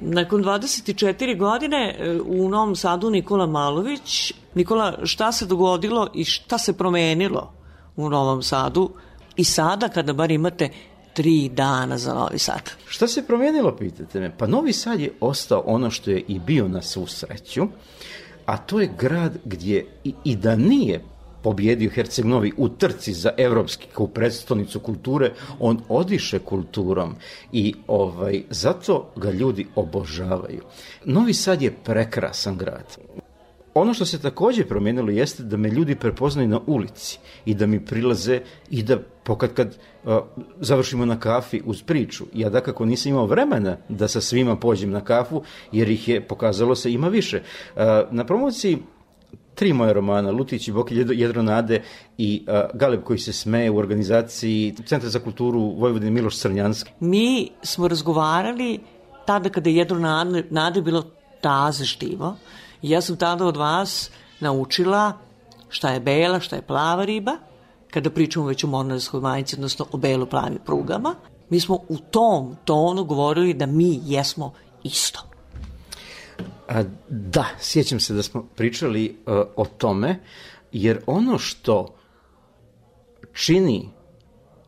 [0.00, 4.32] Nakon 24 godine e, u Novom Sadu Nikola Malović.
[4.54, 7.52] Nikola, šta se dogodilo i šta se promenilo
[7.96, 8.90] u Novom Sadu
[9.36, 10.68] i sada kada bar imate
[11.12, 12.70] tri dana za Novi Sad?
[12.86, 14.36] Šta se promenilo, pitate me?
[14.38, 17.66] Pa Novi Sad je ostao ono što je i bio na svu sreću,
[18.46, 21.04] a to je grad gdje i, i da nije
[21.42, 27.14] pobjedio Herceg Novi u trci za evropski kao predstavnicu kulture, on odiše kulturom
[27.52, 30.62] i ovaj zato ga ljudi obožavaju.
[31.04, 32.96] Novi Sad je prekrasan grad.
[33.74, 37.84] Ono što se takođe promenilo jeste da me ljudi prepoznaju na ulici i da mi
[37.84, 38.40] prilaze
[38.70, 40.18] i da pokad kad uh,
[40.60, 42.24] završimo na kafi uz priču.
[42.34, 45.42] Ja da kako nisam imao vremena da sa svima pođem na kafu
[45.72, 47.42] jer ih je pokazalo se ima više.
[47.76, 48.78] Uh, na promociji
[49.60, 51.82] tri moje romana, Lutić i Bokelj, Jedro nade
[52.18, 56.92] i uh, Galeb koji se smeje u organizaciji Centra za kulturu Vojvodine Miloš Crnjanski.
[57.00, 58.78] Mi smo razgovarali
[59.26, 59.98] tada kada je Jedro
[60.50, 61.02] nade, bilo
[61.40, 62.36] taze štivo.
[62.82, 64.10] Ja sam tada od vas
[64.40, 65.12] naučila
[65.68, 67.36] šta je bela, šta je plava riba,
[67.90, 71.14] kada pričamo već o mornarskoj majici, odnosno o belo-plavim prugama.
[71.50, 75.29] Mi smo u tom tonu govorili da mi jesmo isto.
[76.68, 80.18] A, da, sjećam se da smo pričali uh, o tome,
[80.72, 81.96] jer ono što
[83.32, 83.88] čini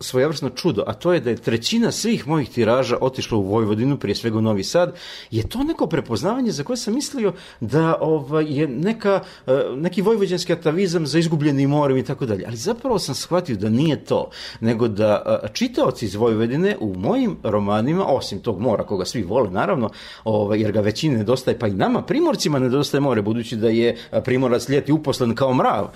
[0.03, 4.15] svojevrsno čudo, a to je da je trećina svih mojih tiraža otišla u Vojvodinu, prije
[4.15, 4.95] svega u Novi Sad,
[5.31, 10.53] je to neko prepoznavanje za koje sam mislio da ovaj, je neka, eh, neki vojvođanski
[10.53, 12.45] atavizam za izgubljeni morem i tako dalje.
[12.47, 14.31] Ali zapravo sam shvatio da nije to,
[14.61, 19.51] nego da eh, čitaoci iz Vojvodine u mojim romanima, osim tog mora koga svi vole,
[19.51, 19.91] naravno,
[20.25, 24.23] ovaj, jer ga većini nedostaje, pa i nama, primorcima, nedostaje more, budući da je eh,
[24.25, 25.89] primorac ljeti uposlen kao mrav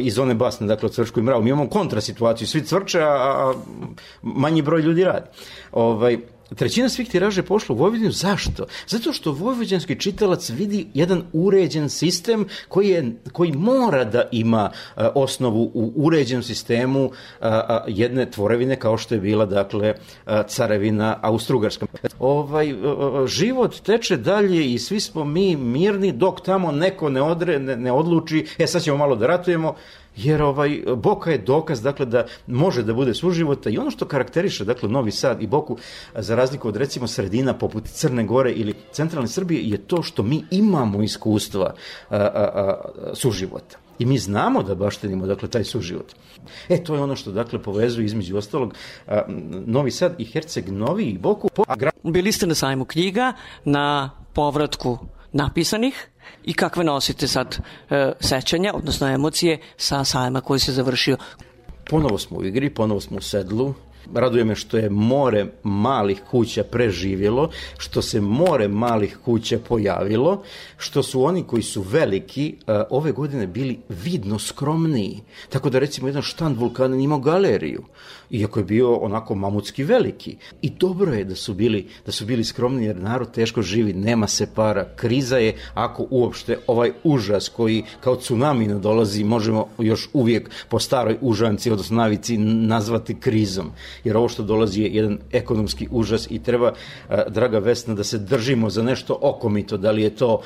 [0.00, 1.42] iz one basne, dakle, o cvrčku i mravu.
[1.42, 3.54] Mi imamo kontrasituaciju, svi cvrče, a a
[4.22, 5.26] manji broj ljudi radi.
[5.72, 6.18] Ovaj,
[6.54, 8.10] trećina svih tiraža je pošla u Vojvodinu.
[8.10, 8.66] Zašto?
[8.86, 15.10] Zato što vojvođanski čitalac vidi jedan uređen sistem koji, je, koji mora da ima a,
[15.14, 17.10] osnovu u uređenom sistemu
[17.40, 19.94] a, a, jedne tvorevine kao što je bila dakle
[20.24, 21.86] a, carevina Austrugarska.
[22.18, 22.74] Ovaj,
[23.26, 27.92] život teče dalje i svi smo mi mirni dok tamo neko ne, odre, ne, ne
[27.92, 29.74] odluči, e sad ćemo malo da ratujemo,
[30.16, 34.64] jer ovaj Boka je dokaz dakle da može da bude suživota i ono što karakteriše
[34.64, 35.76] dakle Novi Sad i Boku
[36.14, 40.44] za razliku od recimo sredina poput Crne Gore ili centralne Srbije je to što mi
[40.50, 41.74] imamo iskustva
[42.10, 43.78] a, a, a, suživota.
[43.98, 46.14] I mi znamo da baštenimo dakle taj suživot.
[46.68, 48.74] E to je ono što dakle povezuje između ostalog
[49.06, 49.22] a,
[49.66, 51.48] Novi Sad i Herceg Novi i Boku.
[51.76, 51.90] Gra...
[52.02, 53.32] Bili ste na sajmu knjiga
[53.64, 54.98] na povratku
[55.32, 56.08] napisanih
[56.44, 57.58] i kakve nosite sad
[57.90, 61.16] e, sećanja, odnosno emocije sa sajma koji se završio?
[61.90, 63.74] Ponovo smo u igri, ponovo smo u sedlu,
[64.14, 70.42] Raduje me što je more malih kuća preživjelo, što se more malih kuća pojavilo,
[70.76, 75.20] što su oni koji su veliki uh, ove godine bili vidno skromniji.
[75.48, 77.82] Tako da recimo jedan štand vulkana imao galeriju
[78.30, 80.36] iako je bio onako mamutski veliki.
[80.62, 84.26] I dobro je da su bili, da su bili skromni jer narod teško živi, nema
[84.26, 90.50] se para, kriza je ako uopšte ovaj užas koji kao tsunami dolazi možemo još uvijek
[90.68, 93.70] po staroj užanci, odnosno navici nazvati krizom.
[94.04, 96.72] Jer ovo što dolazi je jedan ekonomski užas i treba,
[97.28, 100.40] draga Vesna, da se držimo za nešto okomito, da li je to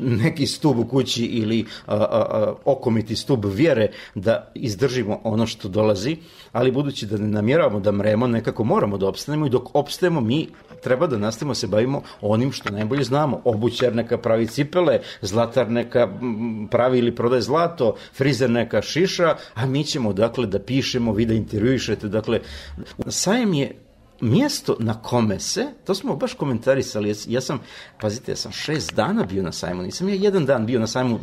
[0.00, 5.68] neki stub u kući ili a, a, a, okomiti stub vjere da izdržimo ono što
[5.68, 6.16] dolazi,
[6.52, 10.48] ali budući da ne namjeravamo da mremo, nekako moramo da opstanemo i dok opstajemo mi
[10.82, 13.40] treba da nastavimo se bavimo onim što najbolje znamo.
[13.44, 16.08] Obućar neka pravi cipele, zlatar neka
[16.70, 21.34] pravi ili prodaje zlato, frizer neka šiša, a mi ćemo dakle da pišemo, vi da
[21.34, 22.40] intervjuišete, dakle
[23.08, 23.74] sajem je
[24.20, 27.60] mjesto na kome se, to smo baš komentarisali, ja sam,
[28.00, 31.18] pazite, ja sam šest dana bio na sajmu, nisam ja jedan dan bio na sajmu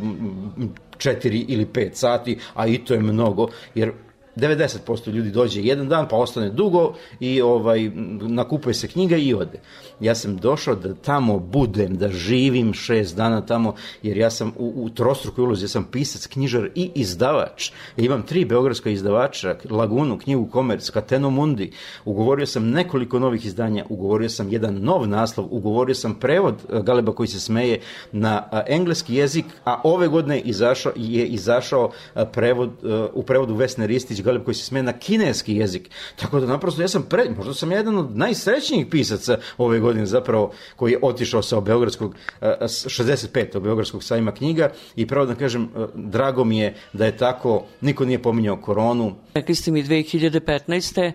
[0.98, 3.92] četiri ili pet sati, a i to je mnogo, jer
[4.36, 7.90] 90% ljudi dođe jedan dan, pa ostane dugo i ovaj,
[8.20, 9.60] nakupuje se knjiga i ode.
[10.00, 14.72] Ja sam došao da tamo budem, da živim šest dana tamo, jer ja sam u,
[14.76, 17.70] u trostrukoj ulozi, ja sam pisac, knjižar i izdavač.
[17.96, 21.72] Ja imam tri beogradska izdavača, Lagunu, knjigu Komerc, Kateno Mundi.
[22.04, 27.12] Ugovorio sam nekoliko novih izdanja, ugovorio sam jedan nov naslov, ugovorio sam prevod eh, Galeba
[27.12, 27.80] koji se smeje
[28.12, 32.70] na a, engleski jezik, a ove godine izašao, je izašao a, prevod,
[33.14, 35.90] u prevodu Vesne Ristić Galeb koji se smeje na kineski jezik.
[36.16, 40.52] Tako da naprosto ja sam pre, možda sam jedan od najsrećnijih pisaca ove godine zapravo
[40.76, 43.60] koji je otišao sa Beogradskog a, 65.
[43.60, 48.04] Beogradskog sajma knjiga i pravo da kažem a, drago mi je da je tako, niko
[48.04, 49.14] nije pominjao koronu.
[49.34, 51.12] Rekli ste mi 2015.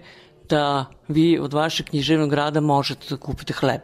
[0.49, 3.81] da vi od vašeg književnog rada možete da kupite hleb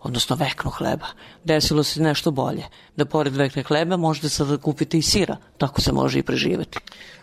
[0.00, 1.06] odnosno vekno hleba.
[1.44, 2.64] Desilo se nešto bolje,
[2.96, 6.78] da pored vekne hleba možete sada da kupite i sira, tako se može i preživeti.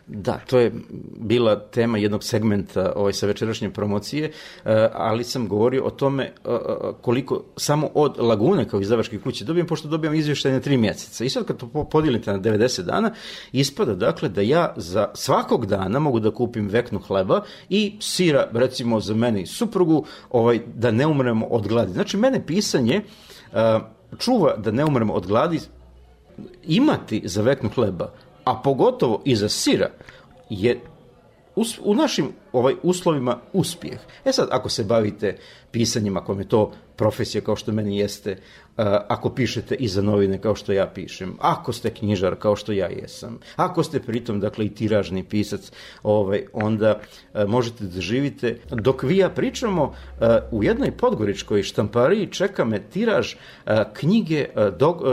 [0.07, 0.71] Da, to je
[1.19, 4.31] bila tema jednog segmenta ovaj, sa večerašnje promocije,
[4.65, 6.57] eh, ali sam govorio o tome eh, eh,
[7.01, 11.23] koliko samo od Lagune kao izdavačke kuće dobijem, pošto dobijam izvještaj na tri mjeseca.
[11.23, 13.11] I sad kad to podijelite na 90 dana,
[13.51, 18.99] ispada dakle da ja za svakog dana mogu da kupim veknu hleba i sira, recimo
[18.99, 21.93] za mene i suprugu, ovaj, da ne umremo od gladi.
[21.93, 23.01] Znači, mene pisanje
[24.17, 25.59] čuva da ne umremo od gladi,
[26.63, 28.13] imati za veknu hleba
[28.45, 29.89] a pogotovo i za sira,
[30.49, 30.81] je
[31.83, 33.99] u našim ovaj uslovima uspjeh.
[34.25, 35.37] E sad, ako se bavite
[35.71, 38.37] pisanjem, ako je to profesija kao što meni jeste,
[39.07, 42.87] ako pišete i za novine kao što ja pišem, ako ste knjižar kao što ja
[42.87, 45.71] jesam, ako ste pritom dakle i tiražni pisac,
[46.03, 46.99] ovaj, onda
[47.47, 48.59] možete da živite.
[48.69, 49.93] Dok vi ja pričamo,
[50.51, 53.35] u jednoj podgoričkoj štampariji čeka me tiraž
[53.93, 54.45] knjige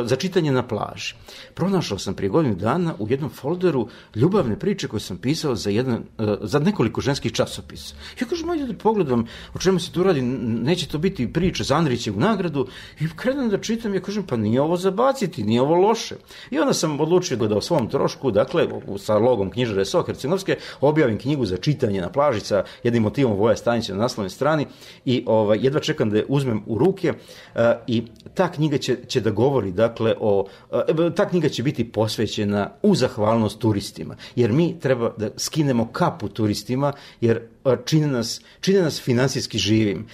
[0.05, 1.14] za čitanje na plaži.
[1.55, 6.05] Pronašao sam prije godinu dana u jednom folderu ljubavne priče koje sam pisao za, jedan,
[6.40, 7.94] za nekoliko ženskih časopisa.
[8.20, 11.76] Ja kažem, ajde da pogledam o čemu se tu radi, neće to biti priča za
[11.76, 12.66] Andrićevu nagradu
[13.00, 16.16] i krenem da čitam, ja kažem, pa nije ovo zabaciti, nije ovo loše.
[16.50, 18.68] I onda sam odlučio da o svom trošku, dakle,
[18.98, 23.56] sa logom knjižare So Hercegovske, objavim knjigu za čitanje na plaži sa jednim motivom Voja
[23.56, 24.66] Stanića na naslovnoj strani
[25.04, 28.02] i ovaj, jedva čekam da je uzmem u ruke uh, i
[28.34, 32.94] ta knjiga će, će da govori, dakle, o, uh, ta knjiga će biti posvećena u
[32.94, 36.92] zahvalnost turistima, jer mi treba da skinemo kapu turistima,
[37.22, 37.40] jer
[37.84, 40.06] čine nas, čine nas finansijski živim.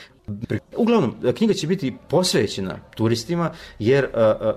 [0.77, 4.09] Uglavnom, knjiga će biti posvećena turistima, jer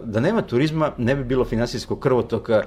[0.04, 2.64] da nema turizma ne bi bilo finansijskog krvotoka,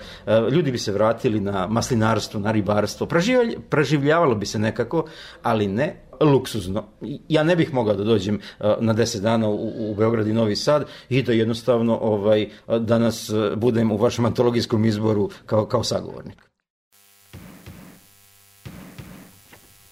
[0.52, 3.08] ljudi bi se vratili na maslinarstvo, na ribarstvo,
[3.70, 5.06] preživljavalo bi se nekako,
[5.42, 6.84] ali ne luksuzno.
[7.28, 10.86] Ja ne bih mogao da dođem na 10 dana u, u Beograd i Novi Sad
[11.08, 12.48] i da jednostavno ovaj,
[12.78, 16.53] danas budem u vašem antologijskom izboru kao, kao sagovornik.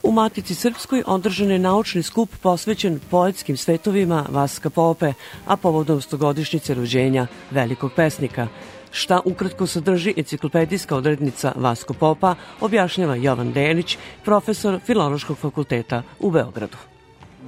[0.02, 5.12] U Matici Srpskoj održan je naučni skup posvećen poetskim svetovima Vaska Pope,
[5.46, 8.48] a povodom stogodišnjice rođenja velikog pesnika.
[8.90, 16.91] Šta ukratko sadrži enciklopedijska odrednica Vasko Popa, objašnjava Jovan Denić, profesor Filološkog fakulteta u Beogradu.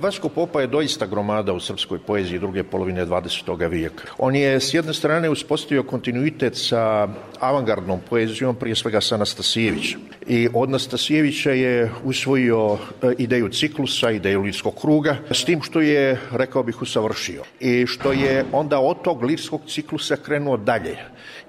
[0.00, 3.68] Vasko Popa je doista gromada u srpskoj poeziji druge polovine 20.
[3.70, 4.04] vijeka.
[4.18, 7.08] On je s jedne strane uspostavio kontinuitet sa
[7.40, 10.00] avangardnom poezijom, prije svega sa Anastasijevićem.
[10.26, 16.18] I od Anastasijevića je usvojio e, ideju ciklusa, ideju lirskog kruga, s tim što je,
[16.32, 17.42] rekao bih, usavršio.
[17.60, 20.96] I što je onda od tog lirskog ciklusa krenuo dalje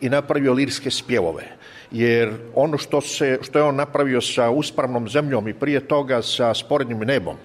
[0.02, 1.44] i napravio lirske spjevove
[1.92, 6.54] jer ono što, se, što je on napravio sa uspravnom zemljom i prije toga sa
[6.54, 7.36] sporednim nebom,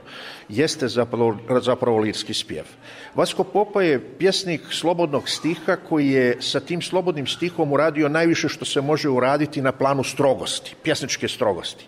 [0.50, 2.64] jeste zapravo, zapravo lirski spjev.
[3.14, 8.64] Vasko Popa je pjesnik slobodnog stiha koji je sa tim slobodnim stihom uradio najviše što
[8.64, 11.86] se može uraditi na planu strogosti, pjesničke strogosti.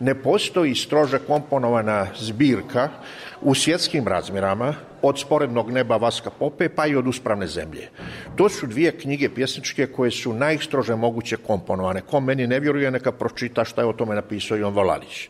[0.00, 2.88] Ne postoji strože komponovana zbirka
[3.40, 7.88] u svjetskim razmjerama od sporednog neba Vaska Pope pa i od uspravne zemlje.
[8.36, 12.00] To su dvije knjige pjesničke koje su najstrože moguće komponovane.
[12.00, 15.28] Ko meni ne vjeruje, neka pročita šta je o tome napisao Ivan Volalić.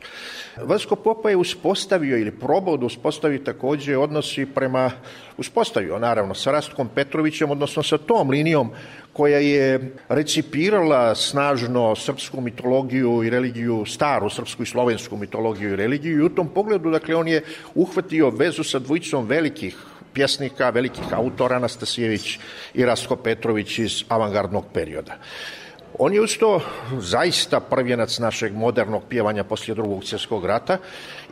[0.62, 4.90] Vasko Popa je uspostavio ili probao da uspostavi takođe odnosi prema,
[5.38, 8.70] uspostavio naravno sa Rastkom Petrovićem, odnosno sa tom linijom
[9.12, 16.18] koja je recipirala snažno srpsku mitologiju i religiju, staru srpsku i slovensku mitologiju i religiju
[16.18, 17.42] i u tom pogledu, dakle, on je
[17.74, 19.26] uhvatio vezu sa dvojicom
[19.60, 19.76] velikih
[20.12, 22.38] pjesnika, velikih autora, Anastasijević
[22.74, 25.18] i Rastko Petrović iz avangardnog perioda.
[25.98, 26.60] On je usto
[26.98, 30.78] zaista prvjenac našeg modernog pjevanja poslije drugog svjetskog rata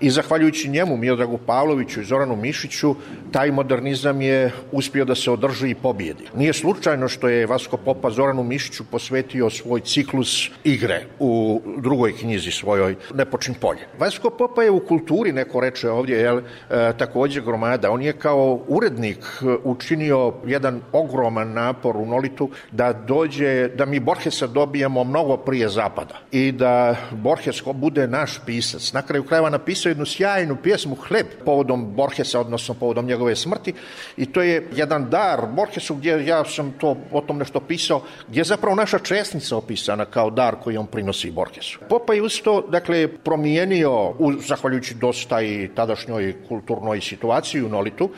[0.00, 2.94] i zahvaljujući njemu, Miodragu Pavloviću i Zoranu Mišiću,
[3.32, 6.24] taj modernizam je uspio da se održi i pobjedi.
[6.34, 12.50] Nije slučajno što je Vasko Popa Zoranu Mišiću posvetio svoj ciklus igre u drugoj knjizi
[12.50, 13.86] svojoj Nepočin polje.
[13.98, 17.90] Vasko Popa je u kulturi, neko reče ovdje, jel, e, takođe gromada.
[17.90, 24.00] On je kao urednik e, učinio jedan ogroman napor u Nolitu da dođe, da mi
[24.00, 28.92] Borgesa dobijemo mnogo prije zapada i da Borges bude naš pisac.
[28.92, 33.74] Na kraju krajeva napisao jednu sjajnu pjesmu Hleb povodom Borgesa, odnosno povodom njegove smrti
[34.16, 38.40] i to je jedan dar Borgesu gdje ja sam to o tom nešto pisao, gdje
[38.40, 41.78] je zapravo naša česnica opisana kao dar koji on prinosi Borgesu.
[41.88, 48.10] Popa je usto, dakle, promijenio, u, zahvaljujući dosta i tadašnjoj kulturnoj situaciji u Nolitu,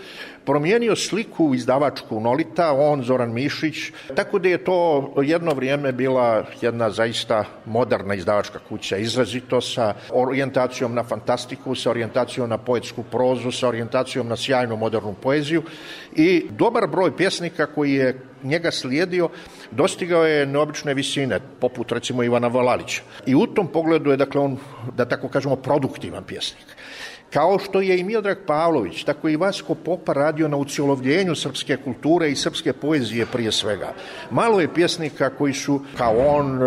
[0.45, 6.91] promijenio sliku izdavačku Nolita, on Zoran Mišić, tako da je to jedno vrijeme bila jedna
[6.91, 13.69] zaista moderna izdavačka kuća, izrazito sa orijentacijom na fantastiku, sa orijentacijom na poetsku prozu, sa
[13.69, 15.63] orijentacijom na sjajnu modernu poeziju
[16.13, 19.29] i dobar broj pjesnika koji je njega slijedio,
[19.71, 23.03] dostigao je neobične visine, poput recimo Ivana Valalića.
[23.27, 24.59] I u tom pogledu je, dakle, on,
[24.97, 26.67] da tako kažemo, produktivan pjesnik.
[27.33, 32.31] Kao što je i Miodrag Pavlović, tako i Vasko Popa radio na ucijelovljenju srpske kulture
[32.31, 33.93] i srpske poezije prije svega.
[34.31, 36.61] Malo je pjesnika koji su, kao on,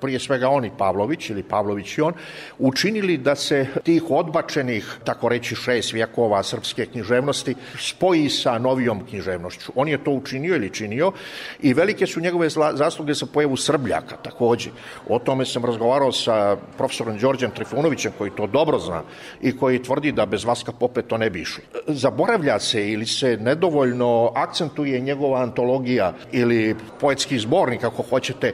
[0.00, 2.12] prije svega oni Pavlović ili Pavlović i on,
[2.58, 9.72] učinili da se tih odbačenih, tako reći, šest vjekova srpske književnosti spoji sa novijom književnošću.
[9.74, 11.12] On je to učinio ili činio
[11.60, 14.70] i velike su njegove zasluge za pojavu Srbljaka takođe.
[15.08, 19.02] O tome sam razgovarao sa profesorom Đorđem Trifunovićem koji to dobro zna
[19.42, 21.64] i koji tvrdi da bez Vaska Pope to ne bi išlo.
[21.86, 28.52] Zaboravlja se ili se nedovoljno akcentuje njegova antologija ili poetski zbornik, ako hoćete,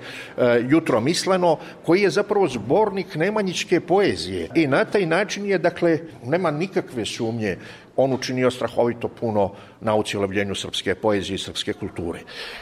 [0.69, 4.49] jutro misle misleno, koji je zapravo zbornik nemanjičke poezije.
[4.55, 7.57] I na taj način je, dakle, nema nikakve sumnje
[7.97, 12.21] on učinio strahovito puno na ucijelovljenju srpske poezije i srpske kulture.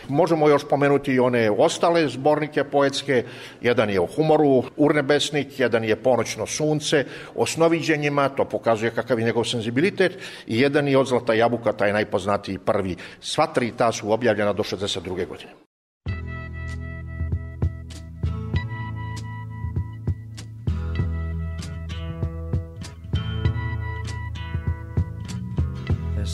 [0.09, 3.24] Možemo još pomenuti i one ostale zbornike poetske,
[3.60, 9.24] jedan je o humoru, Urnebesnik, jedan je Ponoćno sunce, o snoviđenjima, to pokazuje kakav je
[9.24, 12.97] njegov senzibilitet, i jedan je od Zlata jabuka, taj najpoznatiji prvi.
[13.20, 15.26] Sva tri ta su objavljena do 62.
[15.26, 15.69] godine.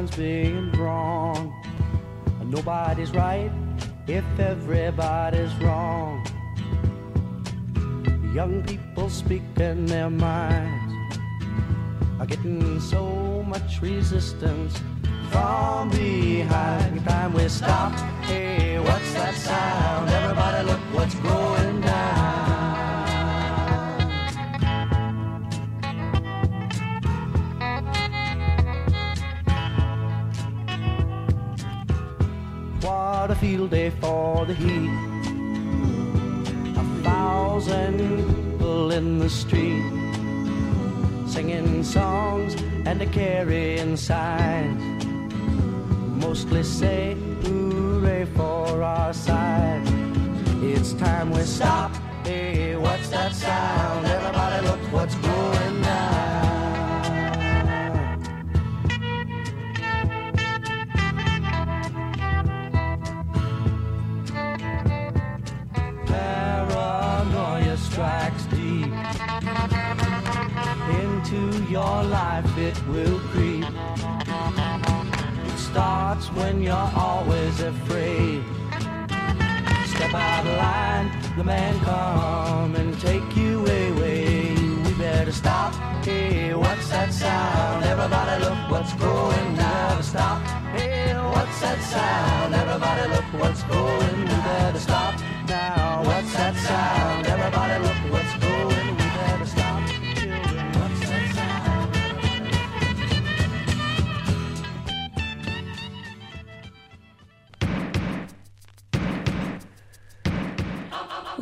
[0.00, 1.52] Lines being drawn.
[2.44, 3.50] Nobody's right
[4.06, 6.24] if everybody's wrong.
[8.34, 11.18] Young people speaking their minds
[12.18, 14.80] are getting so much resistance
[15.30, 17.04] from behind.
[17.04, 17.92] Time we stop.
[18.24, 20.08] Hey, what's that sound?
[20.08, 22.19] Everybody, look what's going down.
[33.20, 34.88] What a field day for the heat.
[36.74, 39.84] A thousand people in the street
[41.26, 42.54] singing songs
[42.86, 45.04] and a carrying signs.
[46.24, 49.82] Mostly say hooray for our side.
[50.62, 51.94] It's time we stop.
[52.24, 54.06] Hey, what's that sound?
[54.06, 55.79] Everybody look what's going down.
[71.70, 73.64] Your life, it will creep.
[75.46, 78.42] It starts when you're always afraid.
[79.86, 84.52] Step out of line, the man come and take you away.
[84.84, 85.72] We better stop.
[86.04, 87.84] Hey, what's that sound?
[87.84, 90.02] Everybody look what's going down.
[90.02, 90.42] Stop.
[90.74, 92.52] Hey, what's that sound?
[92.52, 94.20] Everybody look what's going.
[94.22, 95.14] We better stop
[95.46, 96.02] now.
[96.04, 97.09] What's that sound?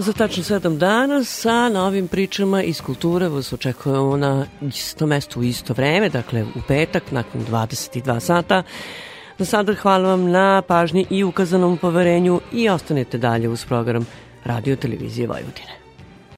[0.01, 5.43] Za tačno sedam dana sa novim pričama iz kulture vas očekujemo na isto mesto u
[5.43, 8.63] isto vreme, dakle u petak nakon 22 sata.
[9.39, 14.07] Za sada hvala vam na pažnji i ukazanom poverenju i ostanete dalje uz program
[14.45, 15.88] Radio Televizije Vojvodine.